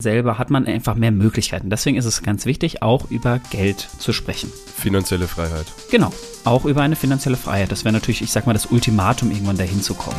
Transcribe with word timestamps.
selber 0.00 0.38
hat 0.38 0.48
man 0.48 0.64
einfach 0.64 0.94
mehr 0.94 1.10
Möglichkeiten. 1.10 1.70
Deswegen 1.70 1.96
ist 1.96 2.04
es 2.04 2.22
ganz 2.22 2.46
wichtig, 2.46 2.82
auch 2.82 3.10
über 3.10 3.40
Geld 3.50 3.88
zu 3.98 4.12
sprechen. 4.12 4.48
Finanzielle 4.76 5.26
Freiheit. 5.26 5.66
Genau, 5.90 6.12
auch 6.44 6.66
über 6.66 6.82
eine 6.82 6.94
finanzielle 6.94 7.36
Freiheit. 7.36 7.72
Das 7.72 7.84
wäre 7.84 7.92
natürlich, 7.92 8.22
ich 8.22 8.30
sag 8.30 8.46
mal, 8.46 8.52
das 8.52 8.66
Ultimatum, 8.66 9.32
irgendwann 9.32 9.56
dahin 9.56 9.82
zu 9.82 9.94
kommen. 9.94 10.16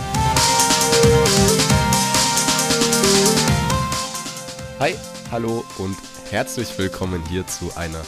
Hi, 4.82 4.96
hallo 5.32 5.64
und 5.78 5.96
herzlich 6.30 6.78
willkommen 6.78 7.24
hier 7.30 7.48
zu 7.48 7.72
einer 7.78 8.02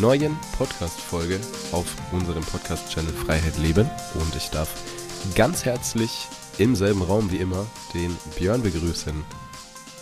neuen 0.00 0.36
Podcast-Folge 0.56 1.40
auf 1.72 1.96
unserem 2.12 2.44
Podcast-Channel 2.44 3.12
Freiheit 3.12 3.58
Leben. 3.58 3.90
Und 4.14 4.36
ich 4.36 4.50
darf 4.50 4.72
ganz 5.34 5.64
herzlich 5.64 6.28
im 6.58 6.76
selben 6.76 7.02
Raum 7.02 7.28
wie 7.32 7.38
immer 7.38 7.66
den 7.92 8.16
Björn 8.38 8.62
begrüßen. 8.62 9.24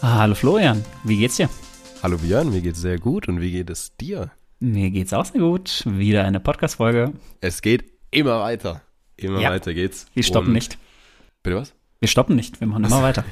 Ah, 0.02 0.18
hallo 0.20 0.34
Florian, 0.34 0.84
wie 1.04 1.16
geht's 1.18 1.36
dir? 1.36 1.48
Hallo 2.02 2.18
Björn, 2.18 2.50
mir 2.50 2.60
geht's 2.60 2.80
sehr 2.80 2.98
gut 2.98 3.28
und 3.28 3.40
wie 3.40 3.50
geht 3.50 3.70
es 3.70 3.96
dir? 3.96 4.30
Mir 4.60 4.90
geht's 4.90 5.12
auch 5.12 5.24
sehr 5.24 5.40
gut. 5.40 5.82
Wieder 5.86 6.24
eine 6.24 6.40
Podcast-Folge. 6.40 7.12
Es 7.40 7.62
geht 7.62 7.84
immer 8.10 8.40
weiter. 8.40 8.82
Immer 9.16 9.40
Ja. 9.40 9.50
weiter 9.50 9.74
geht's. 9.74 10.06
Wir 10.14 10.22
stoppen 10.22 10.48
Und- 10.48 10.54
nicht. 10.54 10.78
Bitte 11.42 11.56
was? 11.56 11.74
Wir 12.00 12.08
stoppen 12.08 12.36
nicht, 12.36 12.60
wir 12.60 12.66
machen 12.66 12.84
immer 12.84 13.02
weiter. 13.02 13.24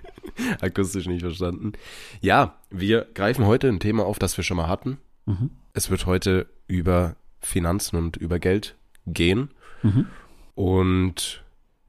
Akustisch 0.60 1.06
nicht 1.06 1.22
verstanden. 1.22 1.72
Ja, 2.20 2.56
wir 2.70 3.06
greifen 3.14 3.44
heute 3.46 3.68
ein 3.68 3.80
Thema 3.80 4.04
auf, 4.06 4.18
das 4.18 4.36
wir 4.36 4.44
schon 4.44 4.56
mal 4.56 4.68
hatten. 4.68 4.98
Mhm. 5.26 5.50
Es 5.74 5.90
wird 5.90 6.06
heute 6.06 6.46
über 6.68 7.16
Finanzen 7.40 7.96
und 7.96 8.16
über 8.16 8.38
Geld 8.38 8.76
gehen. 9.06 9.50
Mhm. 9.82 10.06
Und 10.54 11.41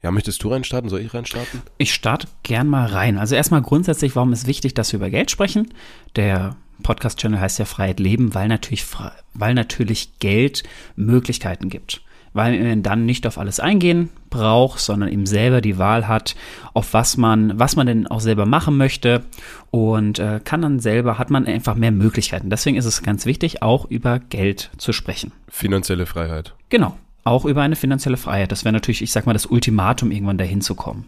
ja, 0.04 0.12
möchtest 0.12 0.44
du 0.44 0.50
reinstarten? 0.50 0.90
Soll 0.90 1.00
ich 1.00 1.14
reinstarten? 1.14 1.62
Ich 1.78 1.94
starte 1.94 2.28
gern 2.44 2.68
mal 2.68 2.88
rein. 2.88 3.18
Also 3.18 3.36
erstmal 3.36 3.62
grundsätzlich, 3.62 4.16
warum 4.18 4.34
ist 4.34 4.48
wichtig, 4.48 4.74
dass 4.74 4.92
wir 4.92 4.98
über 4.98 5.10
Geld 5.10 5.32
sprechen? 5.32 5.74
Der 6.18 6.58
Podcast-Channel 6.84 7.40
heißt 7.40 7.58
ja 7.60 7.66
Freiheit 7.66 8.02
Leben, 8.02 8.36
weil 8.36 8.50
natürlich, 8.50 8.86
weil 9.34 9.54
natürlich 9.54 10.20
Geld 10.20 10.64
Möglichkeiten 10.98 11.70
gibt. 11.70 12.02
Weil 12.34 12.62
man 12.62 12.84
dann 12.84 13.06
nicht 13.06 13.28
auf 13.28 13.38
alles 13.38 13.60
eingehen 13.60 14.10
braucht, 14.30 14.80
sondern 14.80 15.10
eben 15.10 15.28
selber 15.28 15.62
die 15.62 15.78
Wahl 15.78 16.08
hat, 16.08 16.36
auf 16.74 16.94
was 16.94 17.16
man, 17.16 17.58
was 17.58 17.76
man 17.76 17.86
denn 17.86 18.08
auch 18.08 18.22
selber 18.22 18.48
machen 18.48 18.76
möchte 18.76 19.24
und 19.70 20.18
äh, 20.18 20.42
kann 20.44 20.64
dann 20.64 20.80
selber, 20.80 21.20
hat 21.20 21.30
man 21.30 21.46
einfach 21.46 21.76
mehr 21.76 21.92
Möglichkeiten. 21.92 22.50
Deswegen 22.50 22.76
ist 22.76 22.86
es 22.86 23.04
ganz 23.04 23.28
wichtig, 23.28 23.62
auch 23.62 23.86
über 23.90 24.18
Geld 24.20 24.72
zu 24.78 24.92
sprechen. 24.94 25.32
Finanzielle 25.48 26.08
Freiheit. 26.08 26.56
Genau. 26.70 26.98
Auch 27.24 27.46
über 27.46 27.62
eine 27.62 27.76
finanzielle 27.76 28.18
Freiheit. 28.18 28.52
Das 28.52 28.66
wäre 28.66 28.74
natürlich, 28.74 29.02
ich 29.02 29.12
sag 29.12 29.26
mal, 29.26 29.34
das 29.34 29.46
Ultimatum, 29.46 30.12
irgendwann 30.12 30.38
dahin 30.38 30.62
zu 30.62 30.76
kommen. 30.76 31.06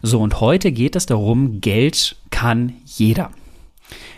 So, 0.00 0.20
und 0.20 0.40
heute 0.40 0.72
geht 0.72 0.96
es 0.96 1.06
darum, 1.06 1.60
Geld 1.60 2.16
kann 2.30 2.74
jeder. 2.84 3.30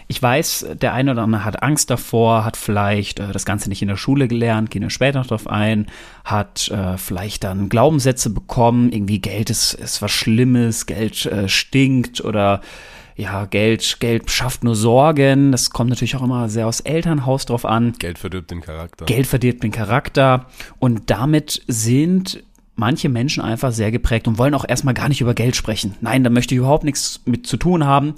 Ich 0.06 0.22
weiß, 0.22 0.66
der 0.80 0.92
eine 0.92 1.12
oder 1.12 1.22
andere 1.22 1.44
hat 1.44 1.62
Angst 1.62 1.90
davor, 1.90 2.44
hat 2.44 2.56
vielleicht 2.56 3.20
äh, 3.20 3.32
das 3.32 3.46
Ganze 3.46 3.68
nicht 3.68 3.80
in 3.82 3.88
der 3.88 3.96
Schule 3.96 4.28
gelernt, 4.28 4.70
gehen 4.70 4.82
wir 4.82 4.90
später 4.90 5.18
noch 5.18 5.26
drauf 5.26 5.46
ein, 5.46 5.86
hat 6.24 6.68
äh, 6.68 6.98
vielleicht 6.98 7.44
dann 7.44 7.68
Glaubenssätze 7.68 8.30
bekommen, 8.30 8.92
irgendwie 8.92 9.18
Geld 9.18 9.48
ist, 9.48 9.72
ist 9.72 10.02
was 10.02 10.12
Schlimmes, 10.12 10.86
Geld 10.86 11.24
äh, 11.26 11.48
stinkt 11.48 12.22
oder 12.22 12.60
ja, 13.16 13.44
Geld, 13.46 13.98
Geld 14.00 14.30
schafft 14.30 14.64
nur 14.64 14.74
Sorgen. 14.74 15.52
Das 15.52 15.70
kommt 15.70 15.90
natürlich 15.90 16.16
auch 16.16 16.22
immer 16.22 16.48
sehr 16.48 16.66
aus 16.66 16.80
Elternhaus 16.80 17.46
drauf 17.46 17.64
an. 17.64 17.92
Geld 17.98 18.18
verdirbt 18.18 18.50
den 18.50 18.60
Charakter. 18.60 19.04
Geld 19.04 19.26
verdirbt 19.26 19.62
den 19.62 19.70
Charakter 19.70 20.46
und 20.78 21.10
damit 21.10 21.62
sind 21.68 22.42
manche 22.76 23.08
Menschen 23.08 23.42
einfach 23.42 23.72
sehr 23.72 23.90
geprägt 23.90 24.26
und 24.26 24.38
wollen 24.38 24.54
auch 24.54 24.64
erstmal 24.68 24.94
gar 24.94 25.08
nicht 25.08 25.20
über 25.20 25.34
Geld 25.34 25.56
sprechen. 25.56 25.94
Nein, 26.00 26.24
da 26.24 26.30
möchte 26.30 26.54
ich 26.54 26.58
überhaupt 26.58 26.84
nichts 26.84 27.20
mit 27.24 27.46
zu 27.46 27.56
tun 27.56 27.84
haben. 27.84 28.14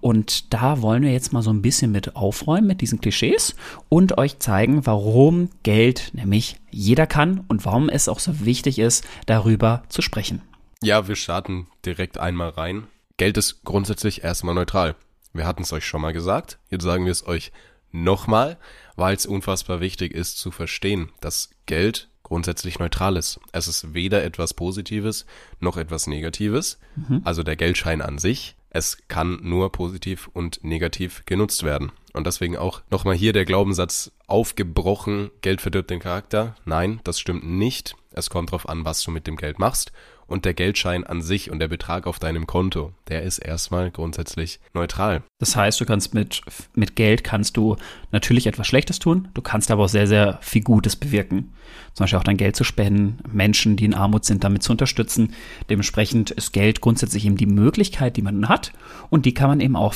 Und 0.00 0.52
da 0.52 0.82
wollen 0.82 1.02
wir 1.02 1.12
jetzt 1.12 1.32
mal 1.32 1.42
so 1.42 1.52
ein 1.52 1.62
bisschen 1.62 1.92
mit 1.92 2.16
aufräumen 2.16 2.66
mit 2.66 2.80
diesen 2.80 3.00
Klischees 3.00 3.54
und 3.88 4.18
euch 4.18 4.38
zeigen, 4.38 4.84
warum 4.86 5.50
Geld 5.62 6.10
nämlich 6.12 6.56
jeder 6.70 7.06
kann 7.06 7.44
und 7.48 7.64
warum 7.64 7.88
es 7.88 8.08
auch 8.08 8.18
so 8.18 8.44
wichtig 8.44 8.78
ist, 8.78 9.06
darüber 9.26 9.84
zu 9.88 10.02
sprechen. 10.02 10.42
Ja, 10.82 11.08
wir 11.08 11.16
starten 11.16 11.66
direkt 11.84 12.18
einmal 12.18 12.50
rein. 12.50 12.84
Geld 13.20 13.36
ist 13.36 13.64
grundsätzlich 13.64 14.24
erstmal 14.24 14.54
neutral. 14.54 14.96
Wir 15.34 15.46
hatten 15.46 15.62
es 15.62 15.74
euch 15.74 15.84
schon 15.84 16.00
mal 16.00 16.14
gesagt. 16.14 16.58
Jetzt 16.70 16.84
sagen 16.84 17.04
wir 17.04 17.12
es 17.12 17.26
euch 17.26 17.52
nochmal, 17.92 18.56
weil 18.96 19.14
es 19.14 19.26
unfassbar 19.26 19.80
wichtig 19.80 20.14
ist 20.14 20.38
zu 20.38 20.50
verstehen, 20.50 21.10
dass 21.20 21.50
Geld 21.66 22.08
grundsätzlich 22.22 22.78
neutral 22.78 23.18
ist. 23.18 23.38
Es 23.52 23.68
ist 23.68 23.92
weder 23.92 24.24
etwas 24.24 24.54
Positives 24.54 25.26
noch 25.58 25.76
etwas 25.76 26.06
Negatives. 26.06 26.78
Also 27.22 27.42
der 27.42 27.56
Geldschein 27.56 28.00
an 28.00 28.16
sich. 28.16 28.56
Es 28.70 28.96
kann 29.08 29.40
nur 29.42 29.70
positiv 29.70 30.30
und 30.32 30.64
negativ 30.64 31.26
genutzt 31.26 31.62
werden. 31.62 31.92
Und 32.14 32.26
deswegen 32.26 32.56
auch 32.56 32.80
nochmal 32.88 33.16
hier 33.16 33.34
der 33.34 33.44
Glaubenssatz 33.44 34.12
aufgebrochen, 34.28 35.30
Geld 35.42 35.60
verdirbt 35.60 35.90
den 35.90 36.00
Charakter. 36.00 36.54
Nein, 36.64 37.00
das 37.04 37.20
stimmt 37.20 37.44
nicht. 37.44 37.96
Es 38.12 38.30
kommt 38.30 38.50
darauf 38.50 38.68
an, 38.68 38.84
was 38.84 39.02
du 39.02 39.10
mit 39.10 39.26
dem 39.26 39.36
Geld 39.36 39.58
machst. 39.58 39.92
Und 40.26 40.44
der 40.44 40.54
Geldschein 40.54 41.02
an 41.02 41.22
sich 41.22 41.50
und 41.50 41.58
der 41.58 41.66
Betrag 41.66 42.06
auf 42.06 42.20
deinem 42.20 42.46
Konto, 42.46 42.92
der 43.08 43.24
ist 43.24 43.38
erstmal 43.38 43.90
grundsätzlich 43.90 44.60
neutral. 44.74 45.24
Das 45.40 45.56
heißt, 45.56 45.80
du 45.80 45.84
kannst 45.84 46.14
mit, 46.14 46.42
mit 46.72 46.94
Geld 46.94 47.24
kannst 47.24 47.56
du 47.56 47.74
natürlich 48.12 48.46
etwas 48.46 48.68
Schlechtes 48.68 49.00
tun, 49.00 49.26
du 49.34 49.42
kannst 49.42 49.72
aber 49.72 49.84
auch 49.84 49.88
sehr, 49.88 50.06
sehr 50.06 50.38
viel 50.40 50.62
Gutes 50.62 50.94
bewirken. 50.94 51.52
Zum 51.94 52.04
Beispiel 52.04 52.20
auch 52.20 52.24
dein 52.24 52.36
Geld 52.36 52.54
zu 52.54 52.62
spenden, 52.62 53.18
Menschen, 53.28 53.74
die 53.74 53.84
in 53.84 53.94
Armut 53.94 54.24
sind, 54.24 54.44
damit 54.44 54.62
zu 54.62 54.70
unterstützen. 54.70 55.34
Dementsprechend 55.68 56.30
ist 56.30 56.52
Geld 56.52 56.80
grundsätzlich 56.80 57.26
eben 57.26 57.36
die 57.36 57.46
Möglichkeit, 57.46 58.16
die 58.16 58.22
man 58.22 58.48
hat 58.48 58.72
und 59.08 59.26
die 59.26 59.34
kann 59.34 59.48
man 59.48 59.58
eben 59.58 59.74
auch, 59.74 59.94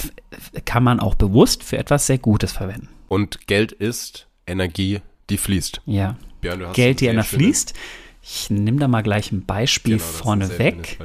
kann 0.64 0.82
man 0.82 0.98
auch 0.98 1.14
bewusst 1.14 1.62
für 1.62 1.78
etwas 1.78 2.08
sehr 2.08 2.18
Gutes 2.18 2.50
verwenden. 2.50 2.88
Und 3.06 3.46
Geld 3.46 3.70
ist 3.70 4.26
Energie, 4.48 5.00
die 5.30 5.38
fließt. 5.38 5.82
Ja. 5.86 6.16
Björn, 6.40 6.72
Geld, 6.72 7.00
die 7.00 7.08
einer 7.08 7.22
fließt. 7.22 7.72
Ich 8.26 8.48
nehme 8.48 8.78
da 8.78 8.88
mal 8.88 9.02
gleich 9.02 9.32
ein 9.32 9.44
Beispiel 9.44 9.98
Genau, 9.98 10.08
vorneweg. 10.08 10.98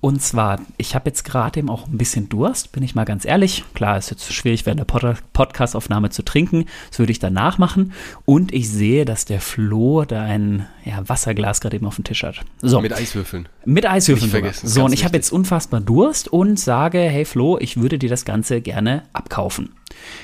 Und 0.00 0.22
zwar, 0.22 0.60
ich 0.76 0.94
habe 0.94 1.08
jetzt 1.08 1.24
gerade 1.24 1.58
eben 1.58 1.70
auch 1.70 1.88
ein 1.88 1.96
bisschen 1.98 2.28
Durst, 2.28 2.70
bin 2.72 2.82
ich 2.82 2.94
mal 2.94 3.04
ganz 3.04 3.24
ehrlich. 3.24 3.64
Klar, 3.74 3.96
ist 3.96 4.10
jetzt 4.10 4.32
schwierig, 4.32 4.66
während 4.66 4.78
der 4.78 4.84
Pod 4.84 5.16
Podcast-Aufnahme 5.32 6.10
zu 6.10 6.22
trinken. 6.22 6.66
Das 6.90 6.98
würde 6.98 7.10
ich 7.10 7.18
danach 7.18 7.56
machen. 7.58 7.92
Und 8.26 8.52
ich 8.52 8.68
sehe, 8.68 9.04
dass 9.06 9.24
der 9.24 9.40
Flo 9.40 10.04
da 10.04 10.22
ein 10.22 10.66
ja, 10.84 11.02
Wasserglas 11.08 11.62
gerade 11.62 11.76
eben 11.76 11.86
auf 11.86 11.96
dem 11.96 12.04
Tisch 12.04 12.22
hat. 12.22 12.40
So, 12.60 12.80
Mit 12.82 12.92
Eiswürfeln. 12.92 13.48
mit 13.64 13.86
Eiswürfeln 13.86 14.24
Nicht 14.26 14.32
sogar. 14.32 14.52
vergessen, 14.52 14.68
So, 14.68 14.84
und 14.84 14.92
ich 14.92 15.04
habe 15.04 15.16
jetzt 15.16 15.32
unfassbar 15.32 15.80
Durst 15.80 16.28
und 16.28 16.60
sage, 16.60 16.98
hey 17.00 17.24
Flo, 17.24 17.58
ich 17.58 17.78
würde 17.80 17.98
dir 17.98 18.10
das 18.10 18.24
Ganze 18.26 18.60
gerne 18.60 19.04
abkaufen. 19.14 19.70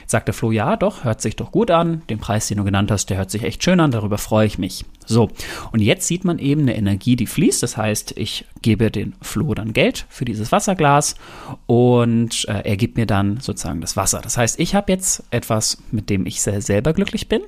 Sagt 0.07 0.29
der 0.29 0.35
Flo, 0.35 0.53
ja, 0.53 0.77
doch, 0.77 1.05
hört 1.05 1.21
sich 1.23 1.37
doch 1.37 1.51
gut 1.53 1.71
an. 1.71 2.03
Den 2.11 2.19
Preis, 2.19 2.49
den 2.49 2.59
du 2.59 2.65
genannt 2.65 2.91
hast, 2.91 3.07
der 3.11 3.17
hört 3.17 3.31
sich 3.31 3.43
echt 3.45 3.65
schön 3.65 3.81
an, 3.81 3.91
darüber 3.91 4.19
freue 4.19 4.47
ich 4.47 4.59
mich. 4.59 4.85
So, 5.09 5.31
und 5.73 5.81
jetzt 5.81 6.07
sieht 6.07 6.25
man 6.27 6.39
eben 6.39 6.63
eine 6.63 6.77
Energie, 6.77 7.17
die 7.17 7.27
fließt. 7.27 7.63
Das 7.63 7.79
heißt, 7.79 8.13
ich 8.17 8.45
gebe 8.61 8.91
den 8.91 9.15
Flo 9.23 9.55
dann 9.55 9.73
Geld 9.73 10.05
für 10.11 10.27
dieses 10.27 10.53
Wasserglas 10.53 11.15
und 11.65 12.47
äh, 12.47 12.61
er 12.65 12.77
gibt 12.77 12.99
mir 12.99 13.07
dann 13.07 13.41
sozusagen 13.41 13.81
das 13.81 13.97
Wasser. 13.97 14.21
Das 14.23 14.37
heißt, 14.37 14.61
ich 14.61 14.75
habe 14.75 14.93
jetzt 14.93 15.23
etwas, 15.31 15.79
mit 15.91 16.11
dem 16.11 16.27
ich 16.27 16.43
selber 16.43 16.93
glücklich 16.93 17.29
bin 17.29 17.41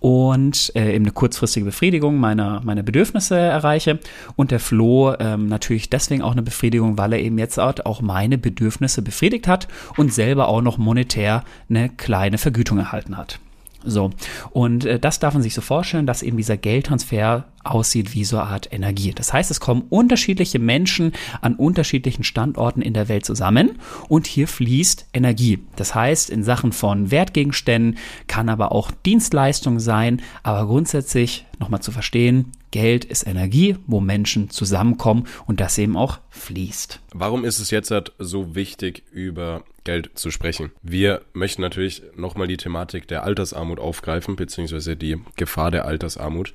und 0.00 0.72
äh, 0.74 0.94
eben 0.94 1.04
eine 1.04 1.12
kurzfristige 1.12 1.66
Befriedigung 1.66 2.16
meiner, 2.16 2.62
meiner 2.64 2.82
Bedürfnisse 2.82 3.36
erreiche 3.36 3.98
und 4.36 4.50
der 4.50 4.60
Flo 4.60 5.14
ähm, 5.18 5.46
natürlich 5.48 5.90
deswegen 5.90 6.22
auch 6.22 6.32
eine 6.32 6.42
Befriedigung, 6.42 6.96
weil 6.96 7.12
er 7.12 7.20
eben 7.20 7.38
jetzt 7.38 7.60
auch 7.60 8.00
meine 8.00 8.38
Bedürfnisse 8.38 9.02
befriedigt 9.02 9.46
hat 9.46 9.68
und 9.98 10.12
selber 10.12 10.48
auch 10.48 10.62
noch 10.62 10.78
monetär 10.78 11.44
eine 11.68 11.90
kleine 11.90 12.38
Vergütung 12.38 12.78
erhalten 12.78 13.18
hat. 13.18 13.38
So, 13.84 14.10
und 14.50 14.84
äh, 14.84 14.98
das 14.98 15.20
darf 15.20 15.34
man 15.34 15.42
sich 15.42 15.54
so 15.54 15.60
vorstellen, 15.60 16.06
dass 16.06 16.22
eben 16.22 16.36
dieser 16.36 16.56
Geldtransfer 16.56 17.44
aussieht 17.62 18.14
wie 18.14 18.24
so 18.24 18.38
eine 18.38 18.48
Art 18.48 18.72
Energie. 18.72 19.12
Das 19.14 19.32
heißt, 19.32 19.50
es 19.50 19.60
kommen 19.60 19.84
unterschiedliche 19.88 20.58
Menschen 20.58 21.12
an 21.40 21.54
unterschiedlichen 21.54 22.24
Standorten 22.24 22.82
in 22.82 22.94
der 22.94 23.08
Welt 23.08 23.24
zusammen 23.24 23.78
und 24.08 24.26
hier 24.26 24.48
fließt 24.48 25.06
Energie. 25.12 25.60
Das 25.76 25.94
heißt, 25.94 26.30
in 26.30 26.42
Sachen 26.42 26.72
von 26.72 27.10
Wertgegenständen 27.10 27.98
kann 28.26 28.48
aber 28.48 28.72
auch 28.72 28.90
Dienstleistung 28.90 29.80
sein, 29.80 30.20
aber 30.42 30.66
grundsätzlich 30.66 31.46
nochmal 31.58 31.80
zu 31.80 31.92
verstehen, 31.92 32.52
Geld 32.74 33.04
ist 33.04 33.24
Energie, 33.24 33.76
wo 33.86 34.00
Menschen 34.00 34.50
zusammenkommen 34.50 35.28
und 35.46 35.60
das 35.60 35.78
eben 35.78 35.96
auch 35.96 36.18
fließt. 36.30 36.98
Warum 37.14 37.44
ist 37.44 37.60
es 37.60 37.70
jetzt 37.70 37.92
halt 37.92 38.10
so 38.18 38.56
wichtig, 38.56 39.04
über 39.12 39.62
Geld 39.84 40.10
zu 40.18 40.32
sprechen? 40.32 40.72
Wir 40.82 41.22
möchten 41.34 41.62
natürlich 41.62 42.02
nochmal 42.16 42.48
die 42.48 42.56
Thematik 42.56 43.06
der 43.06 43.22
Altersarmut 43.22 43.78
aufgreifen, 43.78 44.34
beziehungsweise 44.34 44.96
die 44.96 45.20
Gefahr 45.36 45.70
der 45.70 45.84
Altersarmut. 45.84 46.52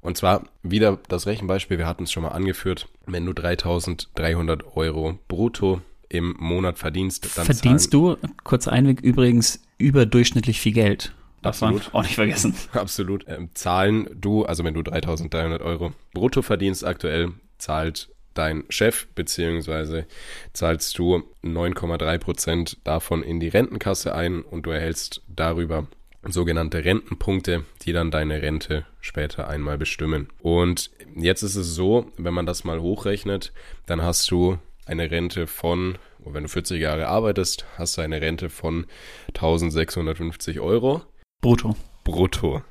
Und 0.00 0.16
zwar 0.16 0.44
wieder 0.62 1.00
das 1.08 1.26
Rechenbeispiel, 1.26 1.76
wir 1.76 1.86
hatten 1.86 2.04
es 2.04 2.12
schon 2.12 2.22
mal 2.22 2.30
angeführt, 2.30 2.88
wenn 3.04 3.26
du 3.26 3.34
3300 3.34 4.74
Euro 4.74 5.18
brutto 5.28 5.82
im 6.08 6.34
Monat 6.38 6.78
verdienst, 6.78 7.36
dann 7.36 7.44
Verdienst 7.44 7.92
du, 7.92 8.16
kurzer 8.42 8.72
Einweg 8.72 9.02
übrigens, 9.02 9.60
überdurchschnittlich 9.76 10.60
viel 10.60 10.72
Geld. 10.72 11.12
Darf 11.42 11.60
man 11.60 11.80
auch 11.92 12.02
nicht 12.02 12.16
vergessen. 12.16 12.54
Absolut. 12.72 13.24
Ähm, 13.28 13.50
zahlen 13.54 14.08
du, 14.14 14.44
also 14.44 14.64
wenn 14.64 14.74
du 14.74 14.82
3300 14.82 15.62
Euro 15.62 15.92
brutto 16.12 16.42
verdienst 16.42 16.84
aktuell, 16.84 17.32
zahlt 17.58 18.10
dein 18.34 18.64
Chef, 18.68 19.08
beziehungsweise 19.14 20.06
zahlst 20.52 20.96
du 20.98 21.24
9,3 21.44 22.18
Prozent 22.18 22.78
davon 22.84 23.22
in 23.22 23.40
die 23.40 23.48
Rentenkasse 23.48 24.14
ein 24.14 24.42
und 24.42 24.66
du 24.66 24.70
erhältst 24.70 25.22
darüber 25.28 25.88
sogenannte 26.24 26.84
Rentenpunkte, 26.84 27.64
die 27.82 27.92
dann 27.92 28.10
deine 28.10 28.42
Rente 28.42 28.86
später 29.00 29.48
einmal 29.48 29.78
bestimmen. 29.78 30.28
Und 30.40 30.90
jetzt 31.16 31.42
ist 31.42 31.56
es 31.56 31.74
so, 31.74 32.10
wenn 32.16 32.34
man 32.34 32.46
das 32.46 32.64
mal 32.64 32.80
hochrechnet, 32.80 33.52
dann 33.86 34.02
hast 34.02 34.30
du 34.30 34.58
eine 34.86 35.10
Rente 35.10 35.46
von, 35.46 35.98
wenn 36.24 36.44
du 36.44 36.48
40 36.48 36.80
Jahre 36.80 37.08
arbeitest, 37.08 37.66
hast 37.76 37.96
du 37.96 38.02
eine 38.02 38.20
Rente 38.20 38.50
von 38.50 38.86
1650 39.28 40.60
Euro. 40.60 41.02
Brutto. 41.40 41.76
Brutto. 42.04 42.62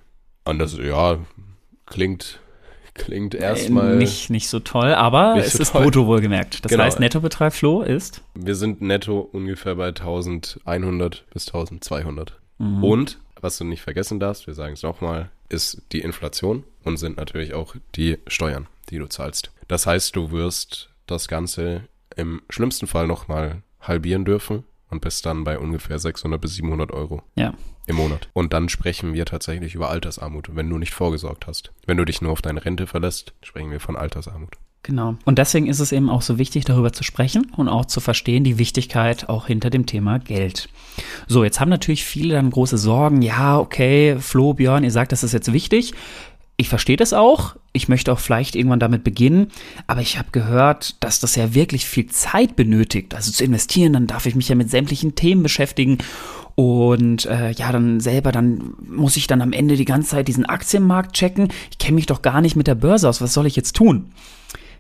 Und 0.46 0.60
das, 0.60 0.78
ja, 0.78 1.20
klingt 1.86 2.40
Klingt 2.98 3.36
äh, 3.36 3.40
erstmal. 3.40 3.96
Nicht, 3.96 4.30
nicht 4.30 4.50
so 4.50 4.60
toll, 4.60 4.94
aber 4.94 5.36
es 5.38 5.54
so 5.54 5.62
ist 5.62 5.72
toll. 5.72 5.84
brutto 5.84 6.08
wohlgemerkt. 6.08 6.66
Das 6.66 6.70
genau. 6.70 6.84
heißt, 6.84 7.00
Nettobetrag 7.00 7.54
Flo 7.54 7.82
ist? 7.82 8.22
Wir 8.34 8.56
sind 8.56 8.82
netto 8.82 9.20
ungefähr 9.20 9.76
bei 9.76 9.88
1100 9.88 11.26
bis 11.32 11.48
1200. 11.48 12.38
Mhm. 12.58 12.84
Und, 12.84 13.20
was 13.40 13.58
du 13.58 13.64
nicht 13.64 13.82
vergessen 13.82 14.20
darfst, 14.20 14.48
wir 14.48 14.56
sagen 14.56 14.74
es 14.74 14.84
nochmal, 14.84 15.30
ist 15.50 15.84
die 15.92 16.02
Inflation 16.02 16.64
und 16.84 16.98
sind 16.98 17.18
natürlich 17.18 17.54
auch 17.54 17.76
die 17.96 18.18
Steuern, 18.28 18.68
die 18.90 18.98
du 18.98 19.08
zahlst. 19.08 19.52
Das 19.68 19.86
heißt, 19.86 20.16
du 20.16 20.32
wirst 20.32 20.90
das 21.06 21.28
Ganze 21.28 21.84
im 22.16 22.42
schlimmsten 22.50 22.88
Fall 22.88 23.08
nochmal 23.08 23.62
halbieren 23.80 24.26
dürfen 24.26 24.64
und 24.90 25.02
bist 25.02 25.26
dann 25.26 25.44
bei 25.44 25.60
ungefähr 25.60 26.00
600 26.00 26.40
bis 26.40 26.56
700 26.56 26.92
Euro. 26.92 27.22
Ja. 27.36 27.54
Im 27.86 27.96
Monat. 27.96 28.30
Und 28.34 28.54
dann 28.54 28.70
sprechen 28.70 29.14
wir 29.14 29.26
tatsächlich 29.26 29.76
über 29.76 29.90
Altersarmut, 29.90 30.56
wenn 30.56 30.70
du 30.70 30.78
nicht 30.78 30.94
vorgesorgt 30.94 31.48
hast. 31.48 31.72
Wenn 31.86 31.98
du 31.98 32.06
dich 32.06 32.22
nur 32.22 32.32
auf 32.32 32.42
deine 32.42 32.64
Rente 32.66 32.88
verlässt, 32.88 33.34
sprechen 33.42 33.72
wir 33.72 33.80
von 33.80 33.96
Altersarmut. 33.96 34.58
Genau. 34.88 35.18
Und 35.26 35.38
deswegen 35.38 35.68
ist 35.68 35.82
es 35.82 35.92
eben 35.92 36.10
auch 36.10 36.22
so 36.22 36.38
wichtig, 36.38 36.64
darüber 36.64 36.94
zu 36.94 37.04
sprechen 37.04 37.52
und 37.58 37.68
auch 37.68 37.86
zu 37.86 38.00
verstehen, 38.00 38.46
die 38.46 38.58
Wichtigkeit 38.58 39.28
auch 39.28 39.48
hinter 39.48 39.70
dem 39.70 39.86
Thema 39.86 40.18
Geld. 40.18 40.70
So, 41.28 41.44
jetzt 41.44 41.60
haben 41.60 41.68
natürlich 41.68 42.06
viele 42.06 42.36
dann 42.36 42.50
große 42.50 42.78
Sorgen. 42.78 43.22
Ja, 43.22 43.60
okay, 43.60 44.18
Flo, 44.20 44.54
Björn, 44.54 44.86
ihr 44.86 44.92
sagt, 44.92 45.12
das 45.12 45.24
ist 45.24 45.34
jetzt 45.34 45.52
wichtig. 45.52 45.94
Ich 46.60 46.70
verstehe 46.70 46.98
das 46.98 47.14
auch. 47.14 47.56
Ich 47.72 47.88
möchte 47.88 48.12
auch 48.12 48.18
vielleicht 48.18 48.56
irgendwann 48.56 48.80
damit 48.80 49.04
beginnen. 49.04 49.52
Aber 49.86 50.02
ich 50.02 50.18
habe 50.18 50.30
gehört, 50.32 50.96
dass 51.04 51.20
das 51.20 51.36
ja 51.36 51.54
wirklich 51.54 51.86
viel 51.86 52.08
Zeit 52.08 52.56
benötigt. 52.56 53.14
Also 53.14 53.32
zu 53.32 53.44
investieren, 53.44 53.94
dann 53.94 54.08
darf 54.08 54.26
ich 54.26 54.34
mich 54.34 54.50
ja 54.50 54.56
mit 54.56 54.72
sämtlichen 54.72 55.14
Themen 55.14 55.44
beschäftigen. 55.44 56.00
Und 56.56 57.28
äh, 57.28 57.52
ja, 57.52 57.72
dann 57.72 58.00
selber, 58.00 58.32
dann 58.32 58.74
muss 58.84 59.18
ich 59.18 59.28
dann 59.28 59.44
am 59.44 59.54
Ende 59.54 59.76
die 59.76 59.86
ganze 59.86 60.10
Zeit 60.10 60.28
diesen 60.28 60.48
Aktienmarkt 60.48 61.16
checken. 61.16 61.50
Ich 61.70 61.78
kenne 61.78 61.94
mich 61.94 62.08
doch 62.08 62.24
gar 62.24 62.42
nicht 62.42 62.56
mit 62.56 62.66
der 62.66 62.74
Börse 62.74 63.08
aus. 63.08 63.22
Was 63.22 63.34
soll 63.34 63.46
ich 63.46 63.56
jetzt 63.56 63.76
tun? 63.76 64.12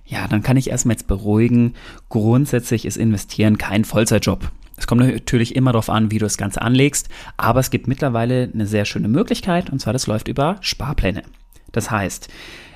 Ja, 0.03 0.27
dann 0.27 0.41
kann 0.41 0.57
ich 0.57 0.71
erstmal 0.71 0.95
jetzt 0.95 1.07
beruhigen. 1.07 1.75
Grundsätzlich 2.09 2.85
ist 2.85 2.97
Investieren 2.97 3.59
kein 3.59 3.85
Vollzeitjob. 3.85 4.50
Es 4.77 4.88
kommt 4.88 5.01
natürlich 5.01 5.56
immer 5.56 5.74
darauf 5.74 5.91
an, 5.91 6.09
wie 6.09 6.18
du 6.18 6.25
das 6.25 6.38
Ganze 6.38 6.62
anlegst, 6.62 7.09
aber 7.35 7.59
es 7.59 7.71
gibt 7.71 7.88
mittlerweile 7.88 8.50
eine 8.51 8.68
sehr 8.68 8.85
schöne 8.85 9.07
Möglichkeit 9.07 9.71
und 9.71 9.79
zwar 9.79 9.94
das 9.94 10.07
läuft 10.07 10.27
über 10.27 10.57
Sparpläne. 10.62 11.24
Das 11.71 11.91
heißt, 11.91 12.27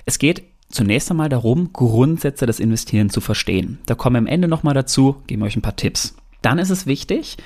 es 0.06 0.20
geht 0.20 0.44
zunächst 0.70 1.12
einmal 1.12 1.30
darum, 1.30 1.74
Grundsätze 1.74 2.46
des 2.46 2.60
Investieren 2.60 3.10
zu 3.10 3.22
verstehen. 3.22 3.80
Da 3.86 3.96
kommen 3.96 4.16
wir 4.16 4.20
am 4.20 4.28
Ende 4.28 4.48
nochmal 4.48 4.74
dazu, 4.74 5.18
geben 5.28 5.42
wir 5.42 5.48
euch 5.48 5.56
ein 5.56 5.62
paar 5.62 5.76
Tipps. 5.76 6.16
Dann 6.42 6.60
ist 6.60 6.70
es 6.70 6.86
wichtig, 6.86 7.38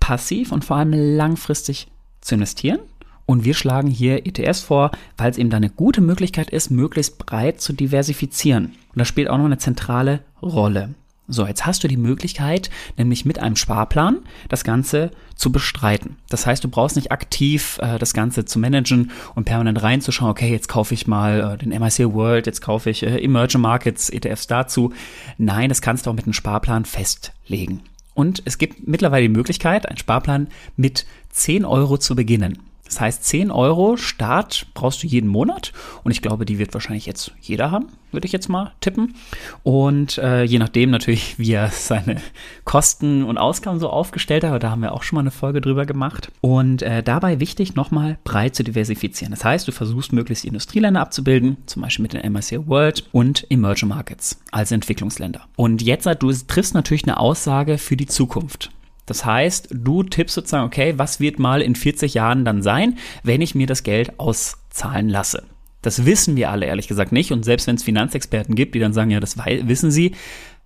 passiv 0.00 0.52
und 0.52 0.64
vor 0.64 0.76
allem 0.76 0.92
langfristig 0.92 1.88
zu 2.20 2.34
investieren. 2.34 2.80
Und 3.24 3.44
wir 3.44 3.54
schlagen 3.54 3.88
hier 3.88 4.26
ETS 4.26 4.60
vor, 4.60 4.90
weil 5.16 5.30
es 5.30 5.38
eben 5.38 5.48
da 5.48 5.56
eine 5.56 5.70
gute 5.70 6.00
Möglichkeit 6.00 6.50
ist, 6.50 6.70
möglichst 6.70 7.18
breit 7.18 7.60
zu 7.60 7.72
diversifizieren. 7.72 8.66
Und 8.66 8.98
das 8.98 9.08
spielt 9.08 9.30
auch 9.30 9.38
noch 9.38 9.44
eine 9.44 9.58
zentrale 9.58 10.20
Rolle. 10.42 10.94
So, 11.28 11.46
jetzt 11.46 11.66
hast 11.66 11.84
du 11.84 11.88
die 11.88 11.96
Möglichkeit, 11.96 12.68
nämlich 12.96 13.24
mit 13.24 13.38
einem 13.38 13.54
Sparplan 13.54 14.18
das 14.48 14.64
Ganze 14.64 15.12
zu 15.36 15.52
bestreiten. 15.52 16.16
Das 16.28 16.46
heißt, 16.46 16.64
du 16.64 16.68
brauchst 16.68 16.96
nicht 16.96 17.12
aktiv 17.12 17.78
äh, 17.80 17.98
das 17.98 18.12
Ganze 18.12 18.44
zu 18.44 18.58
managen 18.58 19.12
und 19.34 19.44
permanent 19.44 19.82
reinzuschauen, 19.82 20.30
okay, 20.30 20.50
jetzt 20.50 20.68
kaufe 20.68 20.94
ich 20.94 21.06
mal 21.06 21.54
äh, 21.54 21.58
den 21.58 21.70
MIC 21.70 22.12
World, 22.12 22.46
jetzt 22.46 22.60
kaufe 22.60 22.90
ich 22.90 23.04
äh, 23.04 23.22
Emerging 23.22 23.60
Markets 23.60 24.10
ETFs 24.10 24.48
dazu. 24.48 24.92
Nein, 25.38 25.68
das 25.68 25.80
kannst 25.80 26.06
du 26.06 26.10
auch 26.10 26.14
mit 26.14 26.24
einem 26.24 26.32
Sparplan 26.32 26.84
festlegen. 26.84 27.82
Und 28.14 28.42
es 28.44 28.58
gibt 28.58 28.86
mittlerweile 28.88 29.28
die 29.28 29.34
Möglichkeit, 29.34 29.88
einen 29.88 29.98
Sparplan 29.98 30.48
mit 30.76 31.06
10 31.30 31.64
Euro 31.64 31.98
zu 31.98 32.16
beginnen. 32.16 32.58
Das 32.84 33.00
heißt, 33.00 33.24
10 33.24 33.50
Euro 33.50 33.96
Start 33.96 34.66
brauchst 34.74 35.02
du 35.02 35.06
jeden 35.06 35.28
Monat 35.28 35.72
und 36.04 36.10
ich 36.10 36.20
glaube, 36.20 36.44
die 36.44 36.58
wird 36.58 36.74
wahrscheinlich 36.74 37.06
jetzt 37.06 37.32
jeder 37.40 37.70
haben, 37.70 37.86
würde 38.10 38.26
ich 38.26 38.32
jetzt 38.32 38.48
mal 38.48 38.72
tippen. 38.80 39.14
Und 39.62 40.18
äh, 40.18 40.42
je 40.42 40.58
nachdem 40.58 40.90
natürlich, 40.90 41.38
wie 41.38 41.52
er 41.52 41.70
seine 41.70 42.20
Kosten 42.64 43.24
und 43.24 43.38
Ausgaben 43.38 43.80
so 43.80 43.88
aufgestellt 43.88 44.44
hat, 44.44 44.62
da 44.62 44.70
haben 44.70 44.82
wir 44.82 44.92
auch 44.92 45.04
schon 45.04 45.16
mal 45.16 45.20
eine 45.22 45.30
Folge 45.30 45.60
drüber 45.60 45.86
gemacht. 45.86 46.30
Und 46.42 46.82
äh, 46.82 47.02
dabei 47.02 47.40
wichtig, 47.40 47.74
nochmal 47.76 48.18
breit 48.24 48.54
zu 48.54 48.64
diversifizieren. 48.64 49.32
Das 49.32 49.44
heißt, 49.44 49.66
du 49.66 49.72
versuchst 49.72 50.12
möglichst 50.12 50.44
Industrieländer 50.44 51.00
abzubilden, 51.00 51.56
zum 51.66 51.82
Beispiel 51.82 52.02
mit 52.02 52.12
den 52.12 52.30
MSCI 52.30 52.66
World 52.66 53.08
und 53.12 53.46
Emerging 53.50 53.88
Markets, 53.88 54.38
also 54.50 54.74
Entwicklungsländer. 54.74 55.46
Und 55.56 55.80
jetzt, 55.80 56.06
du 56.18 56.30
triffst 56.30 56.74
natürlich 56.74 57.04
eine 57.04 57.18
Aussage 57.18 57.78
für 57.78 57.96
die 57.96 58.06
Zukunft. 58.06 58.70
Das 59.12 59.26
heißt, 59.26 59.68
du 59.74 60.04
tippst 60.04 60.34
sozusagen, 60.34 60.64
okay, 60.64 60.94
was 60.96 61.20
wird 61.20 61.38
mal 61.38 61.60
in 61.60 61.74
40 61.74 62.14
Jahren 62.14 62.46
dann 62.46 62.62
sein, 62.62 62.96
wenn 63.22 63.42
ich 63.42 63.54
mir 63.54 63.66
das 63.66 63.82
Geld 63.82 64.18
auszahlen 64.18 65.10
lasse? 65.10 65.42
Das 65.82 66.06
wissen 66.06 66.34
wir 66.34 66.48
alle 66.48 66.64
ehrlich 66.64 66.88
gesagt 66.88 67.12
nicht. 67.12 67.30
Und 67.30 67.44
selbst 67.44 67.66
wenn 67.66 67.74
es 67.74 67.82
Finanzexperten 67.82 68.54
gibt, 68.54 68.74
die 68.74 68.78
dann 68.78 68.94
sagen, 68.94 69.10
ja, 69.10 69.20
das 69.20 69.36
wissen 69.36 69.90
sie, 69.90 70.12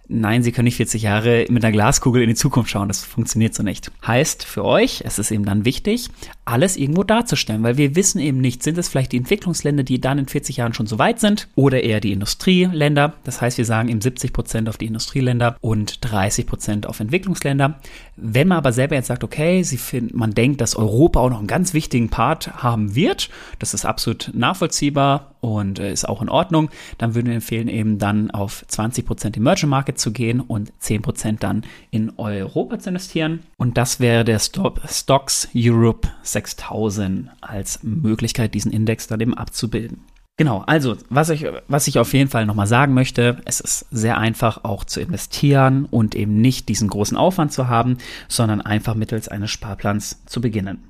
Nein, 0.08 0.42
Sie 0.42 0.52
können 0.52 0.66
nicht 0.66 0.76
40 0.76 1.02
Jahre 1.02 1.46
mit 1.48 1.64
einer 1.64 1.72
Glaskugel 1.72 2.22
in 2.22 2.28
die 2.28 2.34
Zukunft 2.34 2.70
schauen. 2.70 2.88
Das 2.88 3.04
funktioniert 3.04 3.54
so 3.54 3.62
nicht. 3.62 3.90
Heißt 4.06 4.44
für 4.44 4.64
euch, 4.64 5.02
es 5.04 5.18
ist 5.18 5.32
eben 5.32 5.44
dann 5.44 5.64
wichtig, 5.64 6.08
alles 6.44 6.76
irgendwo 6.76 7.02
darzustellen, 7.02 7.64
weil 7.64 7.76
wir 7.76 7.96
wissen 7.96 8.20
eben 8.20 8.40
nicht, 8.40 8.62
sind 8.62 8.78
es 8.78 8.88
vielleicht 8.88 9.12
die 9.12 9.16
Entwicklungsländer, 9.16 9.82
die 9.82 10.00
dann 10.00 10.18
in 10.18 10.28
40 10.28 10.58
Jahren 10.58 10.74
schon 10.74 10.86
so 10.86 10.98
weit 10.98 11.18
sind 11.18 11.48
oder 11.56 11.82
eher 11.82 12.00
die 12.00 12.12
Industrieländer. 12.12 13.14
Das 13.24 13.40
heißt, 13.40 13.58
wir 13.58 13.64
sagen 13.64 13.88
eben 13.88 14.00
70 14.00 14.32
Prozent 14.32 14.68
auf 14.68 14.76
die 14.76 14.86
Industrieländer 14.86 15.56
und 15.60 15.98
30 16.02 16.46
Prozent 16.46 16.86
auf 16.86 17.00
Entwicklungsländer. 17.00 17.80
Wenn 18.14 18.48
man 18.48 18.58
aber 18.58 18.72
selber 18.72 18.94
jetzt 18.94 19.08
sagt, 19.08 19.24
okay, 19.24 19.64
find, 19.64 20.14
man 20.14 20.34
denkt, 20.34 20.60
dass 20.60 20.76
Europa 20.76 21.20
auch 21.20 21.30
noch 21.30 21.38
einen 21.38 21.48
ganz 21.48 21.74
wichtigen 21.74 22.10
Part 22.10 22.62
haben 22.62 22.94
wird, 22.94 23.28
das 23.58 23.74
ist 23.74 23.84
absolut 23.84 24.30
nachvollziehbar 24.34 25.35
und 25.40 25.78
äh, 25.78 25.92
ist 25.92 26.08
auch 26.08 26.22
in 26.22 26.28
Ordnung, 26.28 26.70
dann 26.98 27.14
würden 27.14 27.26
wir 27.26 27.34
empfehlen, 27.34 27.68
eben 27.68 27.98
dann 27.98 28.30
auf 28.30 28.64
20 28.66 29.06
Prozent 29.06 29.36
Emerging 29.36 29.68
Market 29.68 29.98
zu 29.98 30.12
gehen 30.12 30.40
und 30.40 30.72
10 30.78 31.02
Prozent 31.02 31.42
dann 31.42 31.64
in 31.90 32.12
Europa 32.16 32.78
zu 32.78 32.90
investieren. 32.90 33.40
Und 33.56 33.76
das 33.76 34.00
wäre 34.00 34.24
der 34.24 34.38
Stocks 34.38 35.48
Europe 35.54 36.08
6000 36.22 37.30
als 37.40 37.80
Möglichkeit, 37.82 38.54
diesen 38.54 38.72
Index 38.72 39.06
dann 39.06 39.20
eben 39.20 39.34
abzubilden. 39.34 40.00
Genau, 40.38 40.62
also 40.66 40.96
was 41.08 41.30
ich, 41.30 41.46
was 41.66 41.86
ich 41.86 41.98
auf 41.98 42.12
jeden 42.12 42.28
Fall 42.28 42.44
nochmal 42.44 42.66
sagen 42.66 42.92
möchte, 42.92 43.40
es 43.46 43.60
ist 43.60 43.86
sehr 43.90 44.18
einfach 44.18 44.64
auch 44.64 44.84
zu 44.84 45.00
investieren 45.00 45.86
und 45.86 46.14
eben 46.14 46.42
nicht 46.42 46.68
diesen 46.68 46.88
großen 46.88 47.16
Aufwand 47.16 47.52
zu 47.52 47.68
haben, 47.68 47.96
sondern 48.28 48.60
einfach 48.60 48.94
mittels 48.94 49.28
eines 49.28 49.50
Sparplans 49.50 50.24
zu 50.26 50.42
beginnen. 50.42 50.84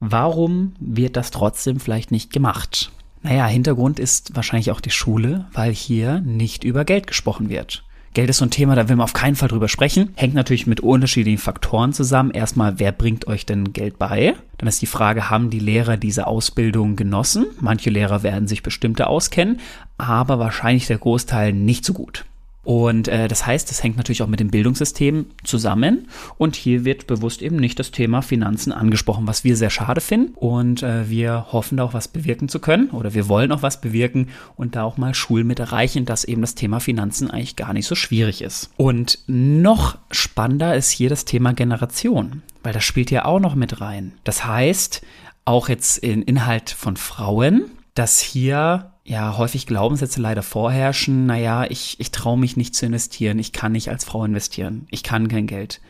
Warum 0.00 0.74
wird 0.80 1.16
das 1.16 1.30
trotzdem 1.30 1.80
vielleicht 1.80 2.10
nicht 2.10 2.30
gemacht? 2.30 2.92
Naja, 3.22 3.46
Hintergrund 3.46 3.98
ist 3.98 4.34
wahrscheinlich 4.34 4.70
auch 4.70 4.80
die 4.80 4.90
Schule, 4.90 5.46
weil 5.52 5.72
hier 5.74 6.20
nicht 6.20 6.64
über 6.64 6.84
Geld 6.84 7.06
gesprochen 7.06 7.48
wird. 7.50 7.84
Geld 8.12 8.28
ist 8.28 8.38
so 8.38 8.44
ein 8.44 8.50
Thema, 8.50 8.74
da 8.74 8.88
will 8.88 8.96
man 8.96 9.04
auf 9.04 9.12
keinen 9.12 9.36
Fall 9.36 9.48
drüber 9.48 9.68
sprechen. 9.68 10.10
Hängt 10.16 10.34
natürlich 10.34 10.66
mit 10.66 10.80
unterschiedlichen 10.80 11.38
Faktoren 11.38 11.92
zusammen. 11.92 12.32
Erstmal, 12.32 12.80
wer 12.80 12.90
bringt 12.90 13.28
euch 13.28 13.46
denn 13.46 13.72
Geld 13.72 14.00
bei? 14.00 14.34
Dann 14.58 14.68
ist 14.68 14.82
die 14.82 14.86
Frage, 14.86 15.30
haben 15.30 15.50
die 15.50 15.60
Lehrer 15.60 15.96
diese 15.96 16.26
Ausbildung 16.26 16.96
genossen? 16.96 17.46
Manche 17.60 17.90
Lehrer 17.90 18.24
werden 18.24 18.48
sich 18.48 18.64
bestimmte 18.64 19.06
auskennen, 19.06 19.60
aber 19.96 20.40
wahrscheinlich 20.40 20.88
der 20.88 20.98
Großteil 20.98 21.52
nicht 21.52 21.84
so 21.84 21.92
gut. 21.92 22.24
Und 22.70 23.08
äh, 23.08 23.26
das 23.26 23.46
heißt, 23.46 23.68
das 23.68 23.82
hängt 23.82 23.96
natürlich 23.96 24.22
auch 24.22 24.28
mit 24.28 24.38
dem 24.38 24.52
Bildungssystem 24.52 25.26
zusammen. 25.42 26.06
Und 26.38 26.54
hier 26.54 26.84
wird 26.84 27.08
bewusst 27.08 27.42
eben 27.42 27.56
nicht 27.56 27.80
das 27.80 27.90
Thema 27.90 28.22
Finanzen 28.22 28.70
angesprochen, 28.70 29.26
was 29.26 29.42
wir 29.42 29.56
sehr 29.56 29.70
schade 29.70 30.00
finden. 30.00 30.34
Und 30.36 30.84
äh, 30.84 31.10
wir 31.10 31.46
hoffen 31.50 31.78
da 31.78 31.82
auch 31.82 31.94
was 31.94 32.06
bewirken 32.06 32.48
zu 32.48 32.60
können 32.60 32.90
oder 32.90 33.12
wir 33.12 33.26
wollen 33.26 33.50
auch 33.50 33.62
was 33.62 33.80
bewirken 33.80 34.28
und 34.54 34.76
da 34.76 34.84
auch 34.84 34.98
mal 34.98 35.14
Schulen 35.14 35.48
mit 35.48 35.58
erreichen, 35.58 36.04
dass 36.04 36.22
eben 36.22 36.42
das 36.42 36.54
Thema 36.54 36.78
Finanzen 36.78 37.28
eigentlich 37.28 37.56
gar 37.56 37.72
nicht 37.72 37.88
so 37.88 37.96
schwierig 37.96 38.40
ist. 38.40 38.70
Und 38.76 39.18
noch 39.26 39.98
spannender 40.12 40.76
ist 40.76 40.90
hier 40.90 41.08
das 41.08 41.24
Thema 41.24 41.52
Generation, 41.54 42.42
weil 42.62 42.72
das 42.72 42.84
spielt 42.84 43.10
ja 43.10 43.24
auch 43.24 43.40
noch 43.40 43.56
mit 43.56 43.80
rein. 43.80 44.12
Das 44.22 44.44
heißt, 44.44 45.02
auch 45.44 45.68
jetzt 45.68 45.98
in 45.98 46.22
Inhalt 46.22 46.70
von 46.70 46.96
Frauen, 46.96 47.64
dass 47.94 48.20
hier 48.20 48.92
ja 49.10 49.36
häufig 49.36 49.66
Glaubenssätze 49.66 50.20
leider 50.20 50.42
vorherrschen. 50.42 51.26
Naja, 51.26 51.64
ich, 51.68 51.98
ich 51.98 52.12
traue 52.12 52.38
mich 52.38 52.56
nicht 52.56 52.74
zu 52.74 52.86
investieren. 52.86 53.38
Ich 53.38 53.52
kann 53.52 53.72
nicht 53.72 53.88
als 53.88 54.04
Frau 54.04 54.24
investieren. 54.24 54.86
Ich 54.90 55.02
kann 55.02 55.28
kein 55.28 55.46
Geld. 55.46 55.80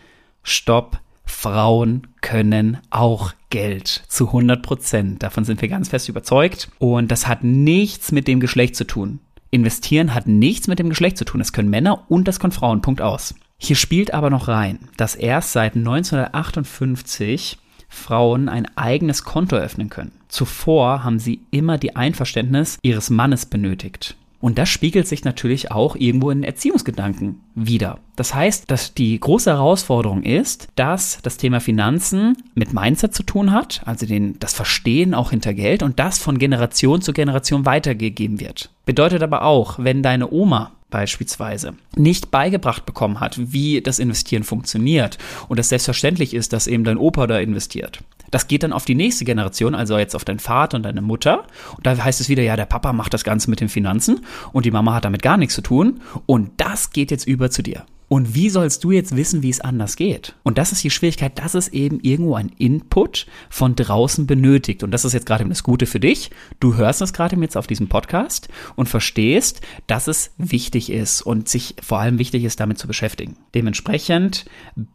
Stopp. 0.43 0.99
Frauen 1.27 2.09
können 2.23 2.79
auch 2.91 3.35
Geld 3.51 4.03
zu 4.09 4.27
100 4.27 4.63
Prozent. 4.63 5.23
Davon 5.23 5.45
sind 5.45 5.63
wir 5.63 5.69
ganz 5.69 5.91
fest 5.91 6.09
überzeugt. 6.09 6.71
Und 6.79 7.13
das 7.13 7.29
hat 7.29 7.45
nichts 7.45 8.11
mit 8.11 8.27
dem 8.27 8.41
Geschlecht 8.41 8.75
zu 8.75 8.85
tun. 8.85 9.21
Investieren 9.51 10.15
hat 10.15 10.27
nichts 10.27 10.67
mit 10.67 10.79
dem 10.79 10.89
Geschlecht 10.89 11.19
zu 11.19 11.25
tun. 11.25 11.39
Das 11.39 11.53
können 11.53 11.71
Männer 11.71 12.05
und 12.09 12.27
das 12.27 12.41
können 12.41 12.53
Frauen. 12.53 12.81
Punkt 12.81 13.01
aus. 13.01 13.35
Hier 13.59 13.77
spielt 13.77 14.15
aber 14.15 14.31
noch 14.31 14.49
rein, 14.49 14.89
dass 14.97 15.15
erst 15.15 15.53
seit 15.53 15.77
1958 15.77 17.59
Frauen 17.91 18.49
ein 18.49 18.67
eigenes 18.77 19.25
Konto 19.25 19.57
eröffnen 19.57 19.91
können. 19.91 20.13
Zuvor 20.29 21.05
haben 21.05 21.19
sie 21.19 21.41
immer 21.51 21.77
die 21.77 21.97
Einverständnis 21.97 22.79
ihres 22.83 23.11
Mannes 23.11 23.45
benötigt. 23.45 24.17
Und 24.41 24.57
das 24.57 24.71
spiegelt 24.71 25.07
sich 25.07 25.25
natürlich 25.25 25.71
auch 25.71 25.97
irgendwo 25.97 26.31
in 26.31 26.43
Erziehungsgedanken 26.43 27.41
wieder. 27.55 27.99
Das 28.17 28.35
heißt, 28.35 28.71
dass 28.71 28.95
die 28.95 29.21
große 29.21 29.51
Herausforderung 29.51 30.23
ist, 30.23 30.69
dass 30.77 31.19
das 31.23 31.37
Thema 31.37 31.61
Finanzen 31.61 32.39
mit 32.55 32.73
Mindset 32.73 33.15
zu 33.15 33.23
tun 33.23 33.53
hat, 33.53 33.83
also 33.85 34.07
den, 34.07 34.39
das 34.39 34.55
Verstehen 34.55 35.13
auch 35.13 35.31
hinter 35.31 35.53
Geld 35.53 35.83
und 35.83 35.99
das 35.99 36.19
von 36.19 36.39
Generation 36.39 37.03
zu 37.03 37.13
Generation 37.13 37.67
weitergegeben 37.67 38.41
wird. 38.41 38.71
Bedeutet 38.87 39.23
aber 39.23 39.43
auch, 39.43 39.79
wenn 39.79 40.03
deine 40.03 40.31
Oma 40.31 40.73
beispielsweise 40.91 41.75
nicht 41.97 42.31
beigebracht 42.31 42.85
bekommen 42.87 43.21
hat, 43.21 43.53
wie 43.53 43.81
das 43.81 43.99
Investieren 43.99 44.43
funktioniert 44.43 45.19
und 45.49 45.59
es 45.59 45.69
selbstverständlich 45.69 46.35
ist, 46.35 46.53
dass 46.53 46.67
eben 46.67 46.85
dein 46.85 46.99
Opa 46.99 47.27
da 47.27 47.39
investiert. 47.39 48.01
Das 48.31 48.47
geht 48.47 48.63
dann 48.63 48.73
auf 48.73 48.85
die 48.85 48.95
nächste 48.95 49.25
Generation, 49.25 49.75
also 49.75 49.99
jetzt 49.99 50.15
auf 50.15 50.25
deinen 50.25 50.39
Vater 50.39 50.77
und 50.77 50.85
deine 50.85 51.03
Mutter. 51.03 51.47
Und 51.77 51.87
da 51.87 51.97
heißt 51.97 52.21
es 52.21 52.29
wieder, 52.29 52.43
ja, 52.43 52.57
der 52.57 52.67
Papa 52.67 52.93
macht 52.93 53.13
das 53.13 53.25
Ganze 53.25 53.51
mit 53.51 53.61
den 53.61 53.69
Finanzen 53.69 54.21
und 54.53 54.67
die 54.67 54.71
Mama 54.71 54.95
hat 54.95 55.05
damit 55.05 55.23
gar 55.23 55.37
nichts 55.37 55.55
zu 55.55 55.63
tun. 55.63 56.01
Und 56.27 56.53
das 56.57 56.91
geht 56.91 57.11
jetzt 57.11 57.27
über 57.27 57.51
zu 57.51 57.63
dir. 57.63 57.85
Und 58.13 58.35
wie 58.35 58.51
sollst 58.51 58.83
du 58.83 58.91
jetzt 58.91 59.15
wissen, 59.15 59.45
wie 59.45 59.51
es 59.51 59.61
anders 59.61 59.95
geht? 59.95 60.35
Und 60.43 60.59
das 60.59 60.73
ist 60.73 60.83
die 60.83 60.91
Schwierigkeit, 60.91 61.39
dass 61.39 61.55
es 61.55 61.69
eben 61.69 62.01
irgendwo 62.01 62.35
ein 62.35 62.51
Input 62.59 63.29
von 63.49 63.77
draußen 63.77 64.27
benötigt. 64.27 64.83
Und 64.83 64.91
das 64.91 65.05
ist 65.05 65.13
jetzt 65.13 65.27
gerade 65.27 65.47
das 65.47 65.63
Gute 65.63 65.87
für 65.87 66.01
dich. 66.01 66.33
Du 66.59 66.75
hörst 66.75 67.03
es 67.03 67.13
gerade 67.13 67.37
jetzt 67.37 67.57
auf 67.57 67.69
diesem 67.69 67.87
Podcast 67.87 68.49
und 68.75 68.89
verstehst, 68.89 69.61
dass 69.87 70.09
es 70.09 70.33
wichtig 70.39 70.91
ist 70.91 71.23
und 71.23 71.49
sich 71.49 71.77
vor 71.81 72.01
allem 72.01 72.19
wichtig 72.19 72.43
ist, 72.43 72.59
damit 72.59 72.79
zu 72.79 72.89
beschäftigen. 72.89 73.37
Dementsprechend 73.55 74.45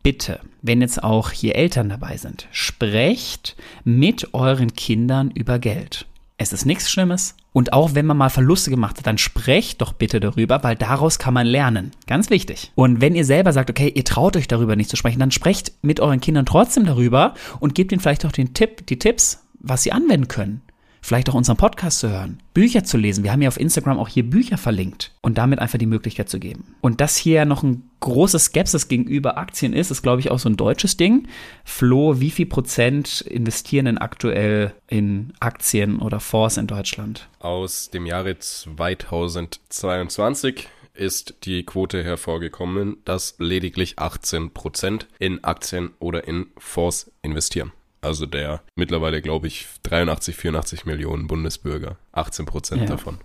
bitte, 0.03 0.41
wenn 0.62 0.81
jetzt 0.81 1.01
auch 1.01 1.31
hier 1.31 1.55
Eltern 1.55 1.88
dabei 1.88 2.17
sind, 2.17 2.50
sprecht 2.51 3.55
mit 3.86 4.34
euren 4.34 4.74
Kindern 4.74 5.31
über 5.31 5.57
Geld. 5.57 6.05
Es 6.38 6.51
ist 6.51 6.65
nichts 6.65 6.92
Schlimmes. 6.92 7.36
Und 7.54 7.72
auch 7.72 7.96
wenn 7.96 8.06
man 8.06 8.18
mal 8.18 8.30
Verluste 8.30 8.70
gemacht 8.70 8.98
hat, 8.98 9.08
dann 9.08 9.18
sprecht 9.18 9.82
doch 9.82 9.94
bitte 9.94 10.20
darüber, 10.20 10.63
weil 10.63 10.75
daraus 10.75 11.18
kann 11.20 11.34
man 11.34 11.48
lernen. 11.48 11.92
Ganz 12.08 12.30
wichtig. 12.30 12.72
Und 12.75 13.00
wenn 13.00 13.15
ihr 13.15 13.24
selber 13.24 13.54
sagt, 13.54 13.70
okay, 13.70 13.88
ihr 13.88 14.04
traut 14.04 14.36
euch 14.36 14.48
darüber 14.48 14.75
nicht 14.75 14.89
zu 14.89 14.98
sprechen, 14.98 15.20
dann 15.20 15.32
sprecht 15.32 15.72
mit 15.82 16.01
euren 16.01 16.20
Kindern 16.20 16.46
trotzdem 16.46 16.86
darüber 16.86 17.34
und 17.62 17.74
gebt 17.74 17.94
ihnen 17.94 18.01
vielleicht 18.01 18.25
auch 18.25 18.34
den 18.34 18.54
Tipp, 18.54 18.86
die 18.88 19.00
Tipps, 19.00 19.46
was 19.60 19.84
sie 19.84 19.94
anwenden 19.94 20.27
können 20.27 20.62
vielleicht 21.05 21.29
auch 21.29 21.35
unseren 21.35 21.57
Podcast 21.57 22.00
zu 22.00 22.09
hören, 22.09 22.39
Bücher 22.55 22.83
zu 22.83 22.97
lesen. 22.97 23.24
Wir 23.24 23.31
haben 23.31 23.43
ja 23.43 23.47
auf 23.47 23.59
Instagram 23.59 24.00
auch 24.00 24.07
hier 24.07 24.27
Bücher 24.27 24.57
verlinkt 24.57 25.12
und 25.21 25.38
damit 25.38 25.59
einfach 25.59 25.77
die 25.77 25.85
Möglichkeit 25.85 26.29
zu 26.29 26.39
geben. 26.39 26.75
Und 26.81 27.00
dass 27.00 27.15
hier 27.15 27.45
noch 27.45 27.62
ein 27.62 27.88
großes 28.00 28.45
Skepsis 28.45 28.88
gegenüber 28.88 29.38
Aktien 29.38 29.74
ist, 29.74 29.91
ist, 29.91 30.01
glaube 30.01 30.21
ich, 30.21 30.31
auch 30.31 30.39
so 30.39 30.50
ein 30.50 30.57
deutsches 30.57 30.97
Ding. 30.97 31.27
Flo, 31.63 32.19
wie 32.19 32.31
viel 32.31 32.47
Prozent 32.47 33.21
investieren 33.21 33.85
denn 33.85 34.00
aktuell 34.00 34.74
in 34.88 35.33
Aktien 35.39 36.00
oder 36.00 36.19
Fonds 36.19 36.57
in 36.57 36.65
Deutschland? 36.65 37.29
Aus 37.39 37.91
dem 37.91 38.07
Jahre 38.07 38.39
2022 38.39 40.67
ist 40.95 41.35
die 41.43 41.63
Quote 41.63 42.03
hervorgekommen, 42.03 42.97
dass 43.05 43.35
lediglich 43.38 44.00
18 44.00 44.50
Prozent 44.51 45.07
in 45.19 45.43
Aktien 45.43 45.91
oder 46.00 46.27
in 46.27 46.47
Fonds 46.57 47.12
investieren. 47.21 47.74
Also 48.05 48.27
der 48.27 48.62
mittlerweile, 48.75 49.21
glaube 49.21 49.47
ich, 49.47 49.67
83, 49.83 50.35
84 50.35 50.85
Millionen 50.85 51.25
Bundesbürger. 51.25 51.97
18 52.12 52.45
Prozent 52.45 52.81
ja. 52.83 52.88
davon. 52.88 53.17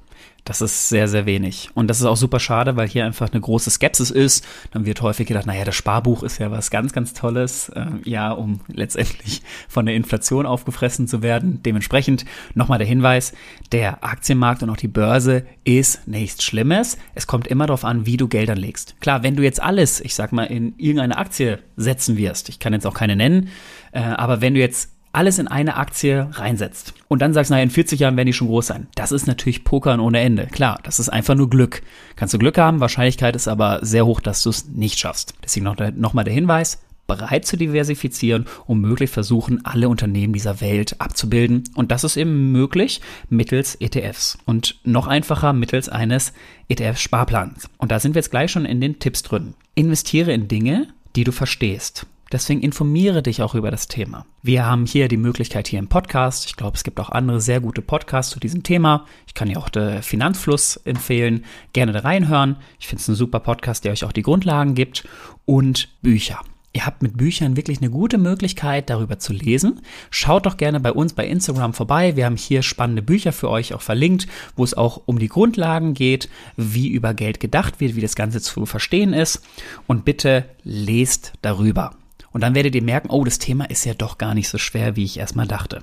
Das 0.44 0.60
ist 0.60 0.88
sehr, 0.88 1.06
sehr 1.06 1.26
wenig. 1.26 1.70
Und 1.74 1.88
das 1.88 2.00
ist 2.00 2.06
auch 2.06 2.16
super 2.16 2.40
schade, 2.40 2.76
weil 2.76 2.88
hier 2.88 3.04
einfach 3.04 3.30
eine 3.30 3.40
große 3.40 3.70
Skepsis 3.70 4.10
ist. 4.10 4.44
Dann 4.72 4.86
wird 4.86 5.02
häufig 5.02 5.26
gedacht, 5.26 5.46
naja, 5.46 5.64
das 5.64 5.76
Sparbuch 5.76 6.22
ist 6.22 6.38
ja 6.38 6.50
was 6.50 6.70
ganz, 6.70 6.92
ganz 6.92 7.12
Tolles, 7.12 7.68
äh, 7.70 7.86
ja, 8.04 8.32
um 8.32 8.60
letztendlich 8.68 9.42
von 9.68 9.86
der 9.86 9.94
Inflation 9.94 10.46
aufgefressen 10.46 11.06
zu 11.06 11.22
werden. 11.22 11.62
Dementsprechend 11.62 12.24
nochmal 12.54 12.78
der 12.78 12.86
Hinweis, 12.86 13.32
der 13.72 14.02
Aktienmarkt 14.02 14.62
und 14.62 14.70
auch 14.70 14.76
die 14.76 14.88
Börse 14.88 15.44
ist 15.64 16.08
nichts 16.08 16.42
Schlimmes. 16.42 16.96
Es 17.14 17.26
kommt 17.26 17.46
immer 17.46 17.66
darauf 17.66 17.84
an, 17.84 18.06
wie 18.06 18.16
du 18.16 18.26
Geld 18.26 18.50
anlegst. 18.50 18.96
Klar, 19.00 19.22
wenn 19.22 19.36
du 19.36 19.42
jetzt 19.42 19.62
alles, 19.62 20.00
ich 20.00 20.14
sag 20.14 20.32
mal, 20.32 20.44
in 20.44 20.74
irgendeine 20.78 21.18
Aktie 21.18 21.58
setzen 21.76 22.16
wirst, 22.16 22.48
ich 22.48 22.58
kann 22.58 22.72
jetzt 22.72 22.86
auch 22.86 22.94
keine 22.94 23.14
nennen, 23.14 23.50
äh, 23.92 24.00
aber 24.00 24.40
wenn 24.40 24.54
du 24.54 24.60
jetzt 24.60 24.90
alles 25.12 25.38
in 25.38 25.48
eine 25.48 25.76
Aktie 25.76 26.28
reinsetzt 26.32 26.94
und 27.08 27.20
dann 27.20 27.34
sagst, 27.34 27.50
naja, 27.50 27.62
in 27.62 27.70
40 27.70 28.00
Jahren 28.00 28.16
werden 28.16 28.26
die 28.26 28.32
schon 28.32 28.48
groß 28.48 28.68
sein. 28.68 28.86
Das 28.94 29.12
ist 29.12 29.26
natürlich 29.26 29.64
Pokern 29.64 30.00
ohne 30.00 30.20
Ende. 30.20 30.46
Klar, 30.46 30.78
das 30.84 30.98
ist 30.98 31.08
einfach 31.08 31.34
nur 31.34 31.50
Glück. 31.50 31.82
Kannst 32.16 32.34
du 32.34 32.38
Glück 32.38 32.58
haben, 32.58 32.80
Wahrscheinlichkeit 32.80 33.34
ist 33.34 33.48
aber 33.48 33.80
sehr 33.82 34.06
hoch, 34.06 34.20
dass 34.20 34.42
du 34.42 34.50
es 34.50 34.68
nicht 34.68 34.98
schaffst. 34.98 35.34
Deswegen 35.42 35.64
noch, 35.64 35.76
noch 35.96 36.14
der 36.22 36.32
Hinweis, 36.32 36.80
bereit 37.10 37.44
zu 37.44 37.56
diversifizieren 37.56 38.46
und 38.66 38.80
möglichst 38.80 39.14
versuchen, 39.14 39.64
alle 39.64 39.88
Unternehmen 39.88 40.32
dieser 40.32 40.60
Welt 40.60 41.00
abzubilden. 41.00 41.64
Und 41.74 41.90
das 41.90 42.04
ist 42.04 42.16
eben 42.16 42.52
möglich 42.52 43.00
mittels 43.28 43.74
ETFs 43.74 44.38
und 44.46 44.76
noch 44.84 45.08
einfacher 45.08 45.52
mittels 45.52 45.88
eines 45.88 46.32
ETF-Sparplans. 46.68 47.68
Und 47.78 47.90
da 47.90 47.98
sind 47.98 48.14
wir 48.14 48.20
jetzt 48.20 48.30
gleich 48.30 48.52
schon 48.52 48.64
in 48.64 48.80
den 48.80 49.00
Tipps 49.00 49.24
drin. 49.24 49.54
Investiere 49.74 50.32
in 50.32 50.46
Dinge, 50.46 50.86
die 51.16 51.24
du 51.24 51.32
verstehst. 51.32 52.06
Deswegen 52.32 52.60
informiere 52.60 53.22
dich 53.22 53.42
auch 53.42 53.56
über 53.56 53.72
das 53.72 53.88
Thema. 53.88 54.24
Wir 54.42 54.64
haben 54.64 54.86
hier 54.86 55.08
die 55.08 55.16
Möglichkeit 55.16 55.66
hier 55.66 55.80
im 55.80 55.88
Podcast. 55.88 56.46
Ich 56.46 56.56
glaube, 56.56 56.76
es 56.76 56.84
gibt 56.84 57.00
auch 57.00 57.10
andere 57.10 57.40
sehr 57.40 57.60
gute 57.60 57.82
Podcasts 57.82 58.32
zu 58.32 58.38
diesem 58.38 58.62
Thema. 58.62 59.06
Ich 59.26 59.34
kann 59.34 59.48
dir 59.48 59.58
auch 59.58 59.68
den 59.68 60.02
Finanzfluss 60.02 60.76
empfehlen. 60.76 61.44
Gerne 61.72 61.92
da 61.92 62.00
reinhören. 62.00 62.56
Ich 62.78 62.86
finde 62.86 63.02
es 63.02 63.08
ein 63.08 63.16
super 63.16 63.40
Podcast, 63.40 63.84
der 63.84 63.92
euch 63.92 64.04
auch 64.04 64.12
die 64.12 64.22
Grundlagen 64.22 64.76
gibt. 64.76 65.08
Und 65.44 65.88
Bücher. 66.02 66.40
Ihr 66.72 66.86
habt 66.86 67.02
mit 67.02 67.16
Büchern 67.16 67.56
wirklich 67.56 67.78
eine 67.78 67.90
gute 67.90 68.16
Möglichkeit, 68.16 68.90
darüber 68.90 69.18
zu 69.18 69.32
lesen. 69.32 69.80
Schaut 70.10 70.46
doch 70.46 70.56
gerne 70.56 70.78
bei 70.78 70.92
uns 70.92 71.14
bei 71.14 71.26
Instagram 71.26 71.74
vorbei. 71.74 72.14
Wir 72.14 72.26
haben 72.26 72.36
hier 72.36 72.62
spannende 72.62 73.02
Bücher 73.02 73.32
für 73.32 73.50
euch 73.50 73.74
auch 73.74 73.82
verlinkt, 73.82 74.28
wo 74.54 74.62
es 74.62 74.74
auch 74.74 75.02
um 75.06 75.18
die 75.18 75.28
Grundlagen 75.28 75.94
geht, 75.94 76.28
wie 76.56 76.86
über 76.86 77.12
Geld 77.12 77.40
gedacht 77.40 77.80
wird, 77.80 77.96
wie 77.96 78.00
das 78.00 78.14
Ganze 78.14 78.40
zu 78.40 78.66
verstehen 78.66 79.14
ist. 79.14 79.42
Und 79.88 80.04
bitte 80.04 80.44
lest 80.62 81.32
darüber. 81.42 81.96
Und 82.32 82.42
dann 82.42 82.54
werdet 82.54 82.74
ihr 82.74 82.82
merken, 82.82 83.10
oh, 83.10 83.24
das 83.24 83.38
Thema 83.38 83.68
ist 83.68 83.84
ja 83.84 83.94
doch 83.94 84.18
gar 84.18 84.34
nicht 84.34 84.48
so 84.48 84.58
schwer, 84.58 84.96
wie 84.96 85.04
ich 85.04 85.18
erstmal 85.18 85.46
dachte. 85.46 85.82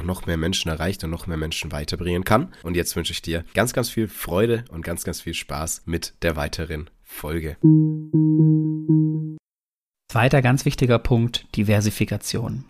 noch 0.03 0.21
noch 0.21 0.27
mehr 0.27 0.37
Menschen 0.37 0.69
erreicht 0.69 1.03
und 1.03 1.09
noch 1.09 1.27
mehr 1.27 1.37
Menschen 1.37 1.71
weiterbringen 1.71 2.23
kann. 2.23 2.53
Und 2.63 2.75
jetzt 2.75 2.95
wünsche 2.95 3.13
ich 3.13 3.21
dir 3.21 3.43
ganz, 3.53 3.73
ganz 3.73 3.89
viel 3.89 4.07
Freude 4.07 4.65
und 4.69 4.83
ganz, 4.83 5.03
ganz 5.03 5.21
viel 5.21 5.33
Spaß 5.33 5.83
mit 5.85 6.13
der 6.21 6.35
weiteren 6.35 6.89
Folge. 7.03 7.57
Zweiter 10.11 10.41
ganz 10.41 10.65
wichtiger 10.65 10.99
Punkt, 10.99 11.47
Diversifikation 11.55 12.65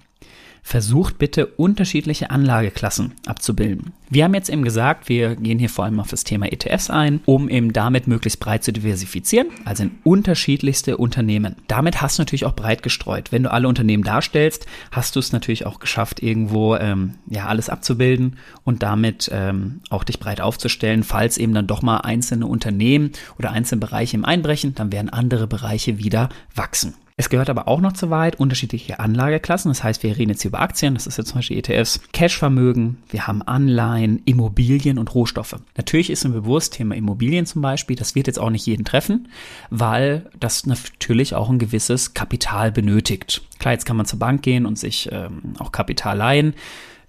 versucht 0.62 1.18
bitte 1.18 1.48
unterschiedliche 1.48 2.30
Anlageklassen 2.30 3.14
abzubilden. 3.26 3.94
Wir 4.10 4.26
haben 4.26 4.34
jetzt 4.34 4.50
eben 4.50 4.64
gesagt, 4.64 5.10
wir 5.10 5.36
gehen 5.36 5.58
hier 5.58 5.70
vor 5.70 5.86
allem 5.86 6.00
auf 6.00 6.10
das 6.10 6.24
Thema 6.24 6.52
ETFs 6.52 6.90
ein, 6.90 7.22
um 7.26 7.50
eben 7.50 7.74
damit 7.74 8.08
möglichst 8.08 8.40
breit 8.40 8.64
zu 8.64 8.74
diversifizieren, 8.74 9.48
also 9.66 9.84
in 9.84 9.92
unterschiedlichste 10.04 10.98
Unternehmen. 10.98 11.56
Damit 11.68 12.02
hast 12.02 12.18
du 12.18 12.22
natürlich 12.22 12.46
auch 12.46 12.56
breit 12.56 12.84
gestreut. 12.84 13.32
Wenn 13.32 13.44
du 13.44 13.52
alle 13.52 13.68
Unternehmen 13.68 14.04
darstellst, 14.04 14.66
hast 14.92 15.16
du 15.16 15.20
es 15.20 15.32
natürlich 15.32 15.66
auch 15.66 15.80
geschafft, 15.80 16.22
irgendwo 16.22 16.76
ähm, 16.76 17.16
ja 17.28 17.48
alles 17.48 17.70
abzubilden 17.70 18.38
und 18.64 18.84
damit 18.84 19.30
ähm, 19.34 19.80
auch 19.90 20.04
dich 20.04 20.20
breit 20.20 20.42
aufzustellen. 20.42 21.04
Falls 21.04 21.38
eben 21.38 21.54
dann 21.54 21.68
doch 21.68 21.82
mal 21.82 21.98
einzelne 21.98 22.48
Unternehmen 22.48 23.12
oder 23.40 23.52
einzelne 23.52 23.80
Bereiche 23.80 24.18
im 24.18 24.26
Einbrechen, 24.26 24.76
dann 24.76 24.92
werden 24.92 25.10
andere 25.10 25.48
Bereiche 25.48 25.98
wieder 25.98 26.30
wachsen. 26.54 26.96
Es 27.22 27.30
gehört 27.30 27.52
aber 27.52 27.68
auch 27.68 27.82
noch 27.82 27.94
zu 27.94 28.10
weit 28.10 28.40
unterschiedliche 28.40 29.00
Anlageklassen. 29.00 29.70
Das 29.70 29.84
heißt, 29.84 30.02
wir 30.02 30.18
reden 30.18 30.32
jetzt 30.32 30.42
hier 30.42 30.50
über 30.50 30.60
Aktien, 30.60 30.96
das 30.96 31.06
ist 31.06 31.20
jetzt 31.20 31.28
zum 31.28 31.38
Beispiel 31.38 31.60
ETFs, 31.60 32.02
Cashvermögen, 32.14 32.98
wir 33.12 33.28
haben 33.28 33.44
Anleihen, 33.44 34.24
Immobilien 34.26 34.98
und 34.98 35.14
Rohstoffe. 35.14 35.56
Natürlich 35.78 36.10
ist 36.10 36.24
mir 36.24 36.32
bewusst, 36.32 36.74
Thema 36.74 36.96
Immobilien 36.96 37.46
zum 37.46 37.62
Beispiel, 37.62 37.96
das 37.96 38.16
wird 38.16 38.26
jetzt 38.26 38.40
auch 38.40 38.50
nicht 38.50 38.66
jeden 38.66 38.86
treffen, 38.86 39.28
weil 39.70 40.32
das 40.40 40.66
natürlich 40.66 41.36
auch 41.36 41.52
ein 41.52 41.60
gewisses 41.60 42.16
Kapital 42.16 42.72
benötigt. 42.72 43.44
Klar, 43.60 43.76
jetzt 43.76 43.86
kann 43.86 43.98
man 43.98 44.08
zur 44.08 44.18
Bank 44.18 44.42
gehen 44.42 44.66
und 44.66 44.80
sich 44.80 45.08
ähm, 45.12 45.54
auch 45.60 45.72
Kapital 45.72 46.18
leihen. 46.18 46.56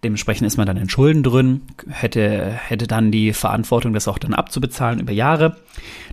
Dementsprechend 0.04 0.47
ist 0.49 0.56
man 0.56 0.66
dann 0.66 0.76
in 0.76 0.88
Schulden 0.88 1.23
drin, 1.23 1.62
hätte, 1.88 2.50
hätte 2.50 2.88
dann 2.88 3.12
die 3.12 3.32
Verantwortung, 3.32 3.92
das 3.92 4.09
auch 4.09 4.18
dann 4.18 4.35
abzubezahlen 4.35 4.99
über 4.99 5.12
Jahre. 5.12 5.56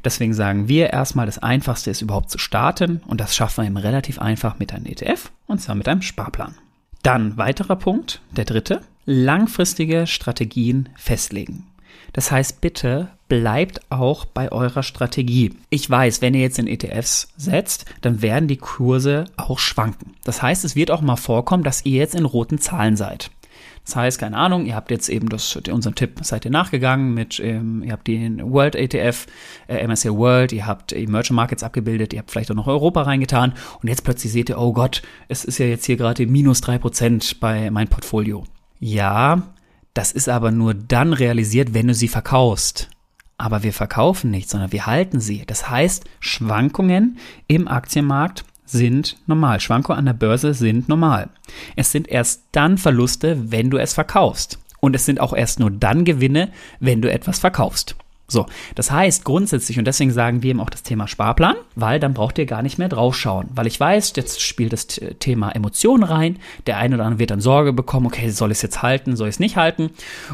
Deswegen 0.03 0.33
sagen 0.33 0.67
wir 0.67 0.91
erstmal, 0.91 1.25
das 1.25 1.39
Einfachste 1.39 1.89
ist 1.89 2.01
überhaupt 2.01 2.29
zu 2.29 2.37
starten 2.37 3.01
und 3.07 3.19
das 3.19 3.35
schaffen 3.35 3.63
wir 3.63 3.67
eben 3.67 3.77
relativ 3.77 4.19
einfach 4.19 4.59
mit 4.59 4.73
einem 4.73 4.85
ETF 4.85 5.31
und 5.47 5.59
zwar 5.59 5.75
mit 5.75 5.87
einem 5.87 6.03
Sparplan. 6.03 6.55
Dann 7.01 7.37
weiterer 7.37 7.77
Punkt, 7.77 8.21
der 8.31 8.45
dritte, 8.45 8.81
langfristige 9.05 10.05
Strategien 10.05 10.89
festlegen. 10.95 11.65
Das 12.13 12.31
heißt, 12.31 12.61
bitte 12.61 13.09
bleibt 13.27 13.81
auch 13.91 14.25
bei 14.25 14.51
eurer 14.51 14.83
Strategie. 14.83 15.53
Ich 15.69 15.89
weiß, 15.89 16.21
wenn 16.21 16.33
ihr 16.33 16.41
jetzt 16.41 16.59
in 16.59 16.67
ETFs 16.67 17.29
setzt, 17.37 17.85
dann 18.01 18.21
werden 18.21 18.47
die 18.47 18.57
Kurse 18.57 19.25
auch 19.37 19.59
schwanken. 19.59 20.15
Das 20.23 20.41
heißt, 20.41 20.65
es 20.65 20.75
wird 20.75 20.91
auch 20.91 21.01
mal 21.01 21.15
vorkommen, 21.15 21.63
dass 21.63 21.85
ihr 21.85 21.97
jetzt 21.97 22.15
in 22.15 22.25
roten 22.25 22.59
Zahlen 22.59 22.97
seid. 22.97 23.31
Das 23.89 23.95
heißt, 23.95 24.19
keine 24.19 24.37
Ahnung, 24.37 24.67
ihr 24.67 24.75
habt 24.75 24.91
jetzt 24.91 25.09
eben 25.09 25.29
das, 25.29 25.55
unseren 25.55 25.95
Tipp, 25.95 26.19
seid 26.21 26.45
ihr 26.45 26.51
nachgegangen 26.51 27.11
mit, 27.15 27.39
ähm, 27.39 27.81
ihr 27.81 27.91
habt 27.91 28.07
den 28.07 28.51
World 28.51 28.75
ETF, 28.75 29.25
äh, 29.67 29.83
MSCI 29.87 30.11
World, 30.11 30.51
ihr 30.51 30.67
habt 30.67 30.93
Emerging 30.93 31.35
Markets 31.35 31.63
abgebildet, 31.63 32.13
ihr 32.13 32.19
habt 32.19 32.29
vielleicht 32.29 32.51
auch 32.51 32.55
noch 32.55 32.67
Europa 32.67 33.01
reingetan 33.01 33.53
und 33.81 33.89
jetzt 33.89 34.03
plötzlich 34.03 34.31
seht 34.31 34.49
ihr, 34.49 34.59
oh 34.59 34.73
Gott, 34.73 35.01
es 35.27 35.43
ist 35.43 35.57
ja 35.57 35.65
jetzt 35.65 35.85
hier 35.85 35.97
gerade 35.97 36.27
minus 36.27 36.61
drei 36.61 36.77
Prozent 36.77 37.39
bei 37.39 37.71
meinem 37.71 37.87
Portfolio. 37.87 38.43
Ja, 38.79 39.41
das 39.95 40.11
ist 40.11 40.29
aber 40.29 40.51
nur 40.51 40.75
dann 40.75 41.11
realisiert, 41.11 41.73
wenn 41.73 41.87
du 41.87 41.95
sie 41.95 42.09
verkaufst. 42.09 42.91
Aber 43.39 43.63
wir 43.63 43.73
verkaufen 43.73 44.29
nicht, 44.29 44.51
sondern 44.51 44.71
wir 44.71 44.85
halten 44.85 45.19
sie. 45.19 45.45
Das 45.47 45.67
heißt, 45.67 46.05
Schwankungen 46.19 47.17
im 47.47 47.67
Aktienmarkt 47.67 48.43
sind 48.71 49.17
normal. 49.27 49.59
Schwankungen 49.59 49.99
an 49.99 50.05
der 50.05 50.13
Börse 50.13 50.53
sind 50.53 50.89
normal. 50.89 51.29
Es 51.75 51.91
sind 51.91 52.07
erst 52.07 52.43
dann 52.51 52.77
Verluste, 52.77 53.51
wenn 53.51 53.69
du 53.69 53.77
es 53.77 53.93
verkaufst. 53.93 54.59
Und 54.79 54.95
es 54.95 55.05
sind 55.05 55.19
auch 55.19 55.33
erst 55.33 55.59
nur 55.59 55.71
dann 55.71 56.05
Gewinne, 56.05 56.49
wenn 56.79 57.01
du 57.01 57.11
etwas 57.11 57.39
verkaufst. 57.39 57.95
So, 58.29 58.45
das 58.75 58.91
heißt 58.91 59.25
grundsätzlich, 59.25 59.79
und 59.79 59.85
deswegen 59.85 60.11
sagen 60.11 60.43
wir 60.43 60.51
eben 60.51 60.59
auch 60.59 60.69
das 60.69 60.83
Thema 60.83 61.07
Sparplan, 61.07 61.55
weil 61.75 61.99
dann 61.99 62.13
braucht 62.13 62.37
ihr 62.37 62.45
gar 62.45 62.61
nicht 62.61 62.77
mehr 62.77 62.87
draufschauen. 62.87 63.47
Weil 63.51 63.65
ich 63.65 63.79
weiß, 63.79 64.13
jetzt 64.15 64.41
spielt 64.41 64.71
das 64.71 64.85
Thema 64.85 65.49
Emotionen 65.49 66.03
rein. 66.03 66.37
Der 66.67 66.77
eine 66.77 66.95
oder 66.95 67.05
andere 67.05 67.19
wird 67.19 67.31
dann 67.31 67.41
Sorge 67.41 67.73
bekommen, 67.73 68.05
okay, 68.05 68.29
soll 68.29 68.51
ich 68.51 68.59
es 68.59 68.61
jetzt 68.61 68.83
halten, 68.83 69.15
soll 69.15 69.29
ich 69.29 69.35
es 69.35 69.39
nicht 69.39 69.57
halten? 69.57 69.89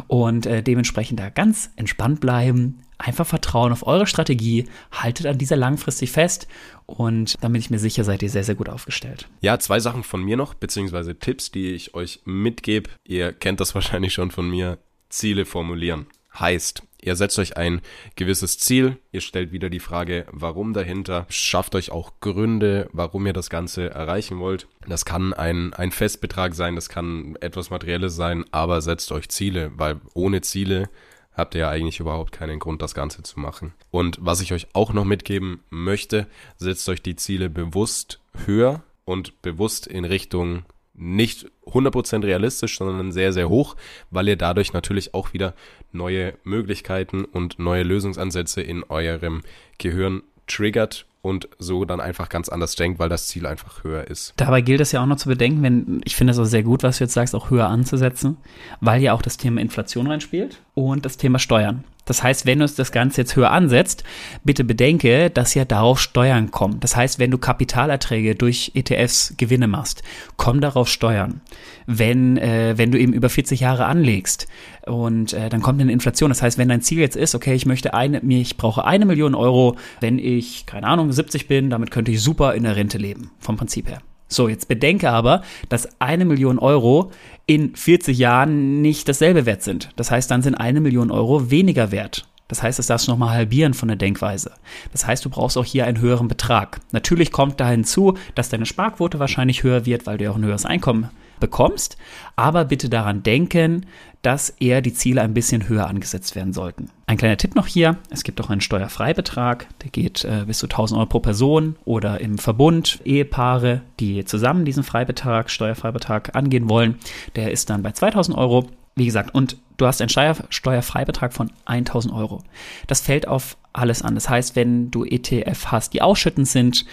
Und 0.08 0.46
äh, 0.46 0.62
dementsprechend 0.62 1.22
da 1.22 1.30
ganz 1.30 1.72
entspannt 1.78 2.20
bleiben, 2.20 2.82
einfach 2.98 3.28
vertrauen 3.28 3.72
auf 3.72 3.86
eure 3.86 4.08
Strategie, 4.08 4.66
haltet 4.92 5.26
an 5.26 5.38
dieser 5.38 5.56
langfristig 5.56 6.12
fest 6.12 6.48
und 6.86 7.36
dann 7.42 7.52
bin 7.52 7.62
ich 7.62 7.70
mir 7.70 7.80
sicher, 7.80 8.04
seid 8.04 8.24
ihr 8.24 8.30
sehr, 8.30 8.44
sehr 8.44 8.56
gut 8.56 8.70
aufgestellt. 8.70 9.28
Ja, 9.42 9.60
zwei 9.60 9.80
Sachen 9.80 10.04
von 10.04 10.24
mir 10.24 10.38
noch, 10.38 10.54
beziehungsweise 10.54 11.18
Tipps, 11.18 11.52
die 11.52 11.74
ich 11.74 11.94
euch 11.94 12.22
mitgebe. 12.26 12.90
Ihr 13.04 13.34
kennt 13.34 13.60
das 13.60 13.76
wahrscheinlich 13.76 14.14
schon 14.14 14.32
von 14.32 14.50
mir. 14.50 14.78
Ziele 15.10 15.46
formulieren. 15.46 16.08
Heißt, 16.38 16.84
ihr 17.02 17.16
setzt 17.16 17.40
euch 17.40 17.56
ein 17.56 17.82
gewisses 18.16 18.60
Ziel, 18.60 18.98
ihr 19.14 19.22
stellt 19.22 19.54
wieder 19.54 19.70
die 19.70 19.80
Frage, 19.80 20.26
warum 20.32 20.74
dahinter, 20.74 21.26
schafft 21.30 21.76
euch 21.76 21.92
auch 21.92 22.20
Gründe, 22.20 22.90
warum 22.92 23.26
ihr 23.26 23.32
das 23.32 23.50
Ganze 23.50 23.90
erreichen 23.90 24.40
wollt. 24.40 24.68
Das 24.86 25.06
kann 25.06 25.34
ein, 25.34 25.74
ein 25.74 25.92
Festbetrag 25.92 26.54
sein, 26.54 26.76
das 26.76 26.90
kann 26.90 27.38
etwas 27.40 27.70
Materielles 27.70 28.16
sein, 28.16 28.44
aber 28.52 28.82
setzt 28.82 29.14
euch 29.14 29.30
Ziele, 29.30 29.72
weil 29.76 30.02
ohne 30.14 30.42
Ziele 30.42 30.90
habt 31.36 31.56
ihr 31.56 31.62
ja 31.62 31.70
eigentlich 31.70 32.00
überhaupt 32.00 32.32
keinen 32.32 32.60
Grund, 32.60 32.82
das 32.82 32.94
Ganze 32.94 33.24
zu 33.24 33.40
machen. 33.40 33.74
Und 33.92 34.18
was 34.22 34.42
ich 34.42 34.54
euch 34.54 34.68
auch 34.74 34.94
noch 34.94 35.06
mitgeben 35.06 35.62
möchte, 35.70 36.28
setzt 36.58 36.88
euch 36.90 37.02
die 37.02 37.16
Ziele 37.16 37.50
bewusst 37.50 38.20
höher 38.46 38.84
und 39.06 39.42
bewusst 39.42 39.88
in 39.88 40.06
Richtung 40.06 40.66
nicht 40.98 41.52
100% 41.66 42.24
realistisch, 42.24 42.78
sondern 42.78 43.12
sehr, 43.12 43.34
sehr 43.34 43.50
hoch, 43.50 43.76
weil 44.12 44.28
ihr 44.30 44.38
dadurch 44.38 44.74
natürlich 44.74 45.14
auch 45.14 45.34
wieder 45.34 45.54
neue 45.92 46.38
Möglichkeiten 46.44 47.26
und 47.26 47.60
neue 47.60 47.84
Lösungsansätze 47.84 48.62
in 48.62 48.84
eurem 48.84 49.42
Gehirn 49.78 50.24
triggert 50.48 51.06
und 51.26 51.50
so 51.58 51.86
dann 51.86 52.00
einfach 52.00 52.30
ganz 52.30 52.50
anders 52.50 52.76
denkt, 52.76 53.00
weil 53.00 53.10
das 53.10 53.28
Ziel 53.28 53.48
einfach 53.48 53.84
höher 53.84 54.06
ist. 54.06 54.34
Dabei 54.38 54.62
gilt 54.62 54.80
es 54.80 54.92
ja 54.92 55.02
auch 55.02 55.08
noch 55.08 55.16
zu 55.16 55.28
bedenken, 55.28 55.64
wenn 55.64 56.02
ich 56.06 56.16
finde 56.16 56.32
es 56.32 56.40
auch 56.40 56.46
sehr 56.46 56.62
gut, 56.62 56.84
was 56.84 57.00
du 57.00 57.06
jetzt 57.06 57.16
sagst, 57.16 57.34
auch 57.34 57.50
höher 57.50 57.68
anzusetzen, 57.68 58.38
weil 58.80 59.02
ja 59.02 59.14
auch 59.14 59.24
das 59.24 59.38
Thema 59.38 59.60
Inflation 59.60 60.06
reinspielt 60.06 60.62
und 60.76 61.04
das 61.04 61.18
Thema 61.18 61.40
Steuern. 61.40 61.84
Das 62.06 62.22
heißt, 62.24 62.46
wenn 62.46 62.60
du 62.60 62.68
das 62.68 62.92
Ganze 62.92 63.22
jetzt 63.22 63.36
höher 63.36 63.52
ansetzt, 63.52 64.04
bitte 64.44 64.64
bedenke, 64.64 65.30
dass 65.30 65.56
ja 65.56 65.66
darauf 65.66 66.00
Steuern 66.00 66.52
kommen. 66.52 66.80
Das 66.80 66.96
heißt, 66.96 67.20
wenn 67.20 67.32
du 67.32 67.38
Kapitalerträge 67.38 68.36
durch 68.36 68.72
ETFs 68.76 69.34
Gewinne 69.38 69.68
machst, 69.68 70.04
kommen 70.38 70.62
darauf 70.62 70.88
Steuern. 70.88 71.42
Wenn, 71.88 72.38
äh, 72.38 72.78
wenn 72.78 72.92
du 72.92 73.00
eben 73.00 73.14
über 73.14 73.30
40 73.30 73.60
Jahre 73.60 73.86
anlegst 73.86 74.48
und 74.86 75.34
äh, 75.34 75.50
dann 75.50 75.62
kommt 75.62 75.82
eine 75.82 75.92
Inflation. 75.92 76.30
Das 76.30 76.42
heißt, 76.42 76.58
wenn 76.58 76.70
dein 76.70 76.82
Ziel 76.82 77.00
jetzt 77.00 77.16
ist, 77.16 77.36
okay, 77.36 77.54
ich 77.54 77.66
möchte 77.66 77.94
eine, 77.94 78.20
ich 78.20 78.58
brauche 78.58 78.86
eine 78.86 79.06
Million 79.06 79.36
Euro, 79.36 79.76
wenn 80.00 80.20
ich, 80.20 80.66
keine 80.66 80.88
Ahnung, 80.88 81.12
70 81.12 81.48
bin, 81.48 81.70
damit 81.70 81.92
könnte 81.92 82.12
ich 82.12 82.22
super 82.22 82.54
in 82.54 82.64
der 82.64 82.76
Rente 82.76 82.98
leben, 82.98 83.32
vom 83.40 83.58
Prinzip 83.58 83.90
her. 83.90 84.00
So, 84.28 84.48
jetzt 84.48 84.68
bedenke 84.68 85.12
aber, 85.12 85.44
dass 85.70 86.00
eine 86.00 86.26
Million 86.26 86.60
Euro 86.60 87.12
in 87.46 87.76
40 87.76 88.18
Jahren 88.18 88.82
nicht 88.82 89.08
dasselbe 89.08 89.46
wert 89.46 89.62
sind. 89.62 89.90
Das 89.96 90.12
heißt, 90.12 90.30
dann 90.32 90.42
sind 90.42 90.56
eine 90.56 90.82
Million 90.82 91.12
Euro 91.12 91.52
weniger 91.52 91.92
wert. 91.92 92.28
Das 92.48 92.62
heißt, 92.62 92.78
das 92.78 92.88
darfst 92.88 93.08
du 93.08 93.12
nochmal 93.12 93.36
halbieren 93.36 93.74
von 93.74 93.88
der 93.88 93.98
Denkweise. 93.98 94.52
Das 94.92 95.08
heißt, 95.08 95.26
du 95.26 95.30
brauchst 95.30 95.58
auch 95.58 95.66
hier 95.66 95.86
einen 95.86 96.00
höheren 96.00 96.28
Betrag. 96.28 96.80
Natürlich 96.92 97.32
kommt 97.32 97.60
da 97.60 97.70
hinzu, 97.70 98.16
dass 98.36 98.50
deine 98.50 98.68
Sparquote 98.68 99.20
wahrscheinlich 99.20 99.64
höher 99.64 99.86
wird, 99.86 100.06
weil 100.06 100.18
du 100.18 100.26
ja 100.26 100.32
auch 100.32 100.36
ein 100.36 100.46
höheres 100.46 100.66
Einkommen 100.66 101.10
bekommst. 101.40 101.98
Aber 102.36 102.66
bitte 102.66 102.90
daran 102.90 103.24
denken, 103.24 103.86
dass 104.26 104.50
eher 104.50 104.82
die 104.82 104.94
Ziele 104.94 105.22
ein 105.22 105.36
bisschen 105.36 105.70
höher 105.70 105.86
angesetzt 105.88 106.36
werden 106.36 106.52
sollten. 106.52 106.90
Ein 107.06 107.18
kleiner 107.18 107.38
Tipp 107.38 107.54
noch 107.54 107.68
hier, 107.68 107.98
es 108.10 108.24
gibt 108.24 108.42
auch 108.42 108.50
einen 108.50 108.62
Steuerfreibetrag, 108.62 109.68
der 109.84 109.92
geht 109.92 110.26
äh, 110.26 110.46
bis 110.48 110.58
zu 110.58 110.66
1000 110.66 110.98
Euro 110.98 111.08
pro 111.08 111.20
Person 111.20 111.76
oder 111.86 112.20
im 112.22 112.40
Verbund 112.40 113.00
Ehepaare, 113.06 113.82
die 114.00 114.26
zusammen 114.26 114.66
diesen 114.66 114.84
Freibetrag, 114.84 115.52
Steuerfreibetrag 115.52 116.36
angehen 116.36 116.70
wollen, 116.70 116.96
der 117.36 117.52
ist 117.52 117.70
dann 117.70 117.84
bei 117.84 117.92
2000 117.92 118.36
Euro. 118.36 118.68
Wie 118.96 119.06
gesagt, 119.06 119.36
und 119.36 119.58
du 119.78 119.86
hast 119.86 120.02
einen 120.02 120.10
Steuer, 120.10 120.36
Steuerfreibetrag 120.50 121.34
von 121.34 121.52
1000 121.66 122.12
Euro. 122.12 122.42
Das 122.88 123.02
fällt 123.02 123.28
auf 123.28 123.58
alles 123.74 124.02
an. 124.02 124.16
Das 124.16 124.30
heißt, 124.30 124.56
wenn 124.56 124.90
du 124.90 125.04
ETF 125.04 125.68
hast, 125.68 125.94
die 125.94 126.02
ausschüttend 126.02 126.48
sind, 126.48 126.86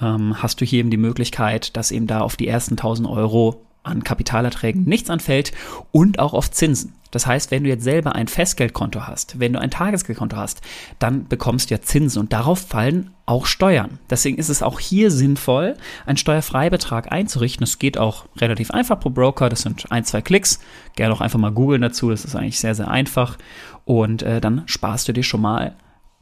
ähm, 0.00 0.40
hast 0.40 0.60
du 0.60 0.64
hier 0.64 0.78
eben 0.78 0.90
die 0.90 0.96
Möglichkeit, 0.96 1.76
dass 1.76 1.90
eben 1.90 2.06
da 2.06 2.20
auf 2.20 2.36
die 2.36 2.48
ersten 2.48 2.76
1000 2.76 3.08
Euro 3.08 3.66
an 3.88 4.04
Kapitalerträgen 4.04 4.84
nichts 4.84 5.10
anfällt 5.10 5.52
und 5.92 6.18
auch 6.18 6.34
auf 6.34 6.50
Zinsen. 6.50 6.94
Das 7.10 7.26
heißt, 7.26 7.50
wenn 7.50 7.64
du 7.64 7.70
jetzt 7.70 7.84
selber 7.84 8.14
ein 8.14 8.28
Festgeldkonto 8.28 9.06
hast, 9.06 9.40
wenn 9.40 9.54
du 9.54 9.60
ein 9.60 9.70
Tagesgeldkonto 9.70 10.36
hast, 10.36 10.60
dann 10.98 11.26
bekommst 11.26 11.70
du 11.70 11.74
ja 11.74 11.80
Zinsen 11.80 12.20
und 12.20 12.32
darauf 12.32 12.60
fallen 12.60 13.14
auch 13.24 13.46
Steuern. 13.46 13.98
Deswegen 14.10 14.36
ist 14.36 14.50
es 14.50 14.62
auch 14.62 14.78
hier 14.78 15.10
sinnvoll, 15.10 15.76
einen 16.06 16.18
Steuerfreibetrag 16.18 17.10
einzurichten. 17.10 17.64
Das 17.64 17.78
geht 17.78 17.98
auch 17.98 18.26
relativ 18.36 18.70
einfach 18.70 19.00
pro 19.00 19.10
Broker. 19.10 19.48
Das 19.48 19.62
sind 19.62 19.90
ein, 19.90 20.04
zwei 20.04 20.20
Klicks. 20.20 20.60
Gerne 20.96 21.14
auch 21.14 21.20
einfach 21.20 21.38
mal 21.38 21.52
googeln 21.52 21.82
dazu. 21.82 22.10
Das 22.10 22.24
ist 22.24 22.36
eigentlich 22.36 22.60
sehr, 22.60 22.74
sehr 22.74 22.88
einfach. 22.88 23.38
Und 23.84 24.22
äh, 24.22 24.40
dann 24.40 24.62
sparst 24.66 25.08
du 25.08 25.12
dir 25.12 25.22
schon 25.22 25.40
mal 25.40 25.74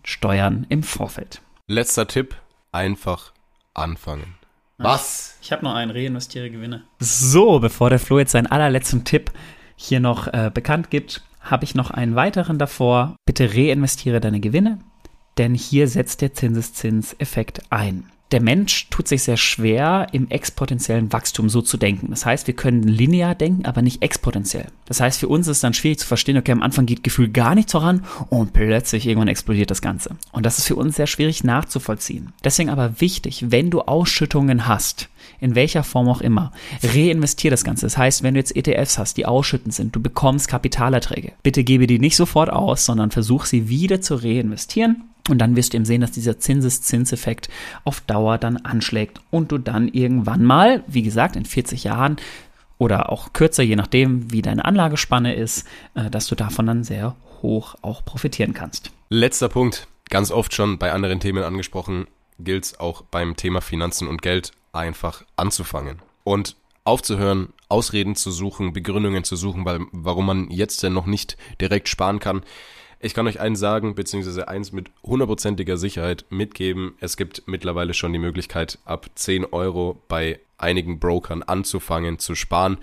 Steuern 0.05 0.67
im 0.69 0.83
Vorfeld. 0.83 1.41
Letzter 1.67 2.07
Tipp. 2.07 2.37
Einfach 2.71 3.33
anfangen. 3.75 4.37
Was? 4.79 5.39
Ich 5.41 5.53
habe 5.53 5.65
noch 5.65 5.75
einen, 5.75 5.91
reinvestiere 5.91 6.51
Gewinne. 6.51 6.83
So, 6.99 7.61
bevor 7.61 7.91
der 7.91 7.99
Flo 7.99 8.19
jetzt 8.19 8.33
seinen 8.33 8.47
allerletzten 8.47 9.05
Tipp 9.05 9.31
hier 9.75 10.01
noch 10.01 10.27
äh, 10.29 10.51
bekannt 10.53 10.91
gibt, 10.91 11.23
habe 11.41 11.65
ich 11.65 11.75
noch 11.75 11.91
einen 11.91 12.15
weiteren 12.15 12.59
davor. 12.59 13.17
Bitte 13.25 13.55
reinvestiere 13.55 14.21
deine 14.21 14.41
Gewinne, 14.41 14.79
denn 15.39 15.55
hier 15.55 15.89
setzt 15.89 16.21
der 16.21 16.35
Zinseszinseffekt 16.35 17.63
ein 17.71 18.11
der 18.33 18.41
Mensch 18.41 18.89
tut 18.91 19.07
sich 19.07 19.23
sehr 19.23 19.37
schwer, 19.37 20.09
im 20.11 20.29
exponentiellen 20.29 21.13
Wachstum 21.13 21.49
so 21.49 21.63
zu 21.63 21.77
denken. 21.77 22.09
Das 22.11 22.27
heißt, 22.27 22.49
wir 22.49 22.55
können 22.55 22.83
linear 22.83 23.37
denken, 23.37 23.67
aber 23.67 23.83
nicht 23.83 24.03
exponentiell. 24.03 24.67
Das 24.87 25.01
heißt, 25.01 25.21
für 25.21 25.29
uns 25.29 25.47
ist 25.47 25.59
es 25.59 25.61
dann 25.61 25.75
schwierig 25.75 26.01
zu 26.01 26.07
verstehen, 26.07 26.37
okay, 26.37 26.53
am 26.53 26.63
Anfang 26.63 26.87
geht 26.87 27.05
Gefühl 27.05 27.29
gar 27.29 27.55
nichts 27.55 27.73
voran 27.73 28.05
und 28.29 28.53
plötzlich 28.53 29.07
irgendwann 29.07 29.29
explodiert 29.29 29.71
das 29.71 29.81
Ganze. 29.83 30.17
Und 30.33 30.45
das 30.45 30.59
ist 30.59 30.67
für 30.67 30.75
uns 30.75 30.97
sehr 30.97 31.07
schwierig 31.07 31.45
nachzuvollziehen. 31.45 32.33
Deswegen 32.43 32.71
aber 32.71 33.01
wichtig, 33.01 33.45
wenn 33.51 33.71
du 33.71 33.83
Ausschüttungen 33.83 34.67
hast, 34.67 35.09
in 35.41 35.55
welcher 35.55 35.85
Form 35.85 36.09
auch 36.09 36.21
immer, 36.21 36.53
reinvestier 36.83 37.51
das 37.51 37.65
Ganze. 37.65 37.87
Das 37.87 37.97
heißt, 37.97 38.23
wenn 38.23 38.35
du 38.35 38.41
jetzt 38.41 38.57
ETFs 38.57 38.99
hast, 38.99 39.17
die 39.17 39.27
ausschüttend 39.27 39.75
sind, 39.75 39.95
du 39.95 40.01
bekommst 40.01 40.49
Kapitalerträge. 40.49 41.33
Bitte 41.43 41.63
gebe 41.63 41.87
die 41.87 41.99
nicht 41.99 42.17
sofort 42.17 42.51
aus, 42.51 42.87
sondern 42.87 43.11
versuch 43.11 43.45
sie 43.45 43.69
wieder 43.69 44.01
zu 44.01 44.17
reinvestieren 44.17 45.05
und 45.29 45.39
dann 45.39 45.57
wirst 45.57 45.73
du 45.73 45.77
eben 45.77 45.85
sehen, 45.85 46.01
dass 46.01 46.13
dieser 46.13 46.39
Zinseszinseffekt 46.39 47.49
auf 47.85 48.01
Dauer 48.01 48.39
dann 48.39 48.57
anschlägt 48.59 49.21
und 49.31 49.53
du 49.53 49.59
dann 49.59 49.89
irgendwann 49.89 50.45
mal, 50.45 50.85
wie 50.87 51.03
gesagt, 51.03 51.37
in 51.37 51.45
40 51.45 51.85
Jahren 51.85 52.17
oder 52.79 53.11
auch 53.11 53.33
kürzer, 53.33 53.63
je 53.63 53.77
nachdem, 53.77 54.33
wie 54.33 54.43
deine 54.43 54.65
Anlagespanne 54.65 55.35
ist, 55.35 55.67
äh, 55.95 56.11
dass 56.11 56.27
du 56.27 56.35
davon 56.35 56.67
dann 56.67 56.85
sehr 56.85 57.17
hoch 57.43 57.75
auch 57.83 58.05
profitieren 58.05 58.55
kannst. 58.55 58.91
Letzter 59.09 59.49
Punkt, 59.49 59.89
ganz 60.11 60.31
oft 60.31 60.55
schon 60.55 60.79
bei 60.79 60.93
anderen 60.93 61.21
Themen 61.21 61.43
angesprochen, 61.43 62.07
gilt 62.39 62.65
es 62.65 62.81
auch 62.81 63.03
beim 63.03 63.37
Thema 63.37 63.61
Finanzen 63.61 64.09
und 64.09 64.23
Geld 64.23 64.53
einfach 64.73 65.25
anzufangen 65.37 66.01
und 66.25 66.57
aufzuhören, 66.85 67.49
Ausreden 67.69 68.15
zu 68.15 68.31
suchen, 68.31 68.73
Begründungen 68.73 69.25
zu 69.25 69.37
suchen, 69.37 69.65
warum 69.93 70.27
man 70.27 70.51
jetzt 70.51 70.83
denn 70.83 70.93
noch 70.93 71.07
nicht 71.07 71.37
direkt 71.61 71.89
sparen 71.89 72.21
kann. 72.21 72.43
Ich 73.07 73.15
kann 73.15 73.29
euch 73.29 73.39
eins 73.39 73.61
sagen, 73.61 73.95
beziehungsweise 73.95 74.49
eins 74.49 74.73
mit 74.73 74.91
hundertprozentiger 75.05 75.77
Sicherheit 75.77 76.25
mitgeben. 76.29 76.97
Es 76.99 77.17
gibt 77.17 77.45
mittlerweile 77.47 77.95
schon 77.95 78.13
die 78.13 78.19
Möglichkeit, 78.19 78.81
ab 78.85 79.09
10 79.15 79.45
Euro 79.45 80.03
bei 80.09 80.41
einigen 80.59 80.99
Brokern 80.99 81.45
anzufangen 81.45 82.19
zu 82.19 82.35
sparen. 82.35 82.79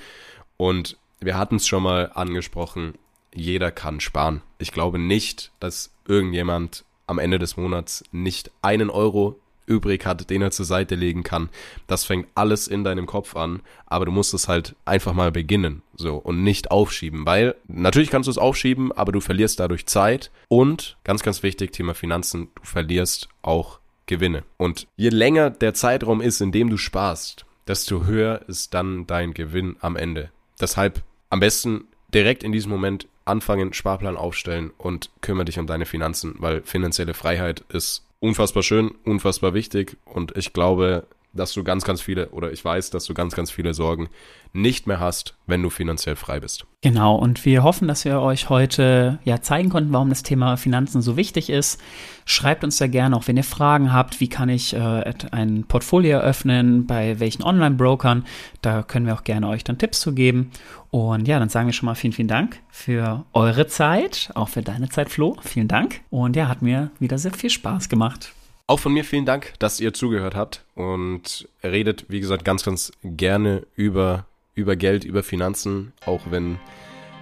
Und 0.55 0.95
wir 1.19 1.37
hatten 1.37 1.57
es 1.57 1.67
schon 1.67 1.83
mal 1.83 2.09
angesprochen, 2.13 2.93
jeder 3.35 3.69
kann 3.69 3.99
sparen. 3.99 4.41
Ich 4.59 4.71
glaube 4.71 4.97
nicht, 4.97 5.51
dass 5.59 5.91
irgendjemand 6.07 6.85
am 7.05 7.19
Ende 7.19 7.37
des 7.37 7.57
Monats 7.57 8.05
nicht 8.13 8.49
einen 8.61 8.89
Euro 8.89 9.37
übrig 9.65 10.05
hat, 10.05 10.29
den 10.29 10.41
er 10.41 10.51
zur 10.51 10.65
Seite 10.65 10.95
legen 10.95 11.23
kann. 11.23 11.49
Das 11.87 12.05
fängt 12.05 12.29
alles 12.33 12.69
in 12.69 12.85
deinem 12.85 13.07
Kopf 13.07 13.35
an, 13.35 13.61
aber 13.87 14.05
du 14.05 14.11
musst 14.13 14.33
es 14.33 14.47
halt 14.47 14.73
einfach 14.85 15.11
mal 15.11 15.33
beginnen, 15.33 15.81
so 15.95 16.15
und 16.17 16.43
nicht 16.43 16.71
aufschieben, 16.71 17.25
weil 17.25 17.55
natürlich 17.67 18.09
kannst 18.09 18.27
du 18.27 18.31
es 18.31 18.37
aufschieben, 18.37 18.91
aber 18.91 19.11
du 19.11 19.19
verlierst 19.19 19.59
dadurch 19.59 19.85
Zeit 19.85 20.31
und 20.47 20.97
ganz 21.03 21.23
ganz 21.23 21.43
wichtig 21.43 21.71
Thema 21.71 21.93
Finanzen, 21.93 22.49
du 22.55 22.63
verlierst 22.63 23.29
auch 23.41 23.79
Gewinne. 24.05 24.43
Und 24.57 24.87
je 24.95 25.09
länger 25.09 25.49
der 25.49 25.73
Zeitraum 25.73 26.21
ist, 26.21 26.41
in 26.41 26.51
dem 26.51 26.69
du 26.69 26.77
sparst, 26.77 27.45
desto 27.67 28.05
höher 28.05 28.41
ist 28.47 28.73
dann 28.73 29.07
dein 29.07 29.33
Gewinn 29.33 29.77
am 29.79 29.95
Ende. 29.95 30.31
Deshalb 30.59 31.03
am 31.29 31.39
besten 31.39 31.85
direkt 32.13 32.43
in 32.43 32.51
diesem 32.51 32.71
Moment 32.71 33.07
anfangen, 33.25 33.73
Sparplan 33.73 34.17
aufstellen 34.17 34.71
und 34.77 35.09
kümmere 35.21 35.45
dich 35.45 35.59
um 35.59 35.67
deine 35.67 35.85
Finanzen, 35.85 36.35
weil 36.39 36.61
finanzielle 36.63 37.13
Freiheit 37.13 37.63
ist 37.69 38.05
unfassbar 38.19 38.63
schön, 38.63 38.91
unfassbar 39.05 39.53
wichtig 39.53 39.97
und 40.05 40.35
ich 40.37 40.53
glaube, 40.53 41.07
dass 41.33 41.53
du 41.53 41.63
ganz, 41.63 41.83
ganz 41.83 42.01
viele, 42.01 42.29
oder 42.29 42.51
ich 42.51 42.63
weiß, 42.63 42.91
dass 42.91 43.05
du 43.05 43.13
ganz, 43.13 43.35
ganz 43.35 43.49
viele 43.49 43.73
Sorgen 43.73 44.09
nicht 44.53 44.85
mehr 44.85 44.99
hast, 44.99 45.35
wenn 45.47 45.63
du 45.63 45.71
finanziell 45.71 46.15
frei 46.15 46.39
bist. 46.39 46.65
Genau, 46.81 47.15
und 47.15 47.43
wir 47.43 47.63
hoffen, 47.63 47.87
dass 47.87 48.05
wir 48.05 48.21
euch 48.21 48.49
heute 48.49 49.17
ja 49.23 49.41
zeigen 49.41 49.69
konnten, 49.69 49.91
warum 49.91 50.09
das 50.09 50.21
Thema 50.21 50.57
Finanzen 50.57 51.01
so 51.01 51.17
wichtig 51.17 51.49
ist. 51.49 51.81
Schreibt 52.25 52.63
uns 52.63 52.77
da 52.77 52.85
gerne, 52.85 53.15
auch 53.15 53.27
wenn 53.27 53.37
ihr 53.37 53.43
Fragen 53.43 53.91
habt, 53.91 54.19
wie 54.19 54.29
kann 54.29 54.49
ich 54.49 54.73
äh, 54.75 55.13
ein 55.31 55.63
Portfolio 55.63 56.19
eröffnen, 56.19 56.85
bei 56.85 57.19
welchen 57.19 57.41
Online-Brokern. 57.41 58.25
Da 58.61 58.83
können 58.83 59.07
wir 59.07 59.15
auch 59.15 59.23
gerne 59.23 59.47
euch 59.47 59.63
dann 59.63 59.79
Tipps 59.79 60.01
zu 60.01 60.13
geben. 60.13 60.51
Und 60.91 61.27
ja, 61.27 61.39
dann 61.39 61.49
sagen 61.49 61.67
wir 61.67 61.73
schon 61.73 61.87
mal 61.87 61.95
vielen, 61.95 62.13
vielen 62.13 62.27
Dank 62.27 62.59
für 62.69 63.25
eure 63.33 63.65
Zeit, 63.65 64.29
auch 64.35 64.49
für 64.49 64.61
deine 64.61 64.89
Zeit, 64.89 65.09
Flo. 65.09 65.37
Vielen 65.41 65.67
Dank. 65.67 66.01
Und 66.11 66.35
ja, 66.35 66.47
hat 66.47 66.61
mir 66.61 66.91
wieder 66.99 67.17
sehr 67.17 67.33
viel 67.33 67.49
Spaß 67.49 67.89
gemacht. 67.89 68.33
Auch 68.65 68.79
von 68.79 68.93
mir 68.93 69.03
vielen 69.03 69.25
Dank, 69.25 69.53
dass 69.59 69.81
ihr 69.81 69.93
zugehört 69.93 70.35
habt 70.35 70.63
und 70.73 71.49
redet, 71.63 72.05
wie 72.07 72.21
gesagt, 72.21 72.45
ganz, 72.45 72.63
ganz 72.63 72.93
gerne 73.03 73.67
über, 73.75 74.25
über 74.55 74.77
Geld, 74.77 75.03
über 75.03 75.21
Finanzen, 75.21 75.91
auch 76.05 76.21
wenn 76.29 76.59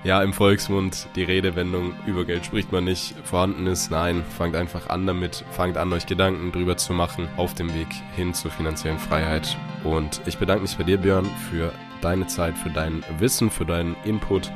ja 0.04 0.22
im 0.22 0.34
Volksmund 0.34 1.08
die 1.16 1.24
Redewendung 1.24 1.96
über 2.06 2.26
Geld 2.26 2.46
spricht 2.46 2.72
man 2.72 2.84
nicht 2.84 3.16
vorhanden 3.24 3.66
ist. 3.66 3.90
Nein, 3.90 4.24
fangt 4.38 4.56
einfach 4.56 4.90
an 4.90 5.08
damit, 5.08 5.44
fangt 5.52 5.78
an, 5.78 5.92
euch 5.94 6.06
Gedanken 6.06 6.52
drüber 6.52 6.78
zu 6.78 6.94
machen 6.94 7.28
auf 7.38 7.56
dem 7.56 7.74
Weg 7.74 7.90
hin 8.16 8.36
zur 8.36 8.52
finanziellen 8.52 9.00
Freiheit. 9.00 9.58
Und 9.84 10.22
ich 10.28 10.38
bedanke 10.38 10.62
mich 10.62 10.78
bei 10.78 10.84
dir, 10.84 10.98
Björn, 10.98 11.26
für 11.50 11.74
deine 12.02 12.28
Zeit, 12.28 12.56
für 12.56 12.70
dein 12.70 13.04
Wissen, 13.18 13.50
für 13.50 13.66
deinen 13.66 13.96
Input 14.06 14.52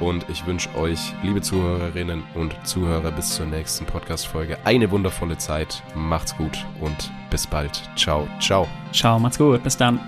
und 0.00 0.28
ich 0.28 0.46
wünsche 0.46 0.74
euch, 0.76 1.12
liebe 1.22 1.40
Zuhörerinnen 1.40 2.24
und 2.34 2.54
Zuhörer, 2.66 3.10
bis 3.12 3.34
zur 3.34 3.46
nächsten 3.46 3.86
Podcast-Folge 3.86 4.58
eine 4.64 4.90
wundervolle 4.90 5.38
Zeit. 5.38 5.82
Macht's 5.94 6.36
gut 6.36 6.64
und 6.80 7.10
bis 7.30 7.46
bald. 7.46 7.82
Ciao, 7.96 8.28
ciao. 8.40 8.68
Ciao, 8.92 9.18
macht's 9.18 9.38
gut. 9.38 9.62
Bis 9.62 9.76
dann. 9.76 10.00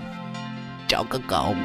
Ciao, 0.87 1.03
Kakao. 1.03 1.55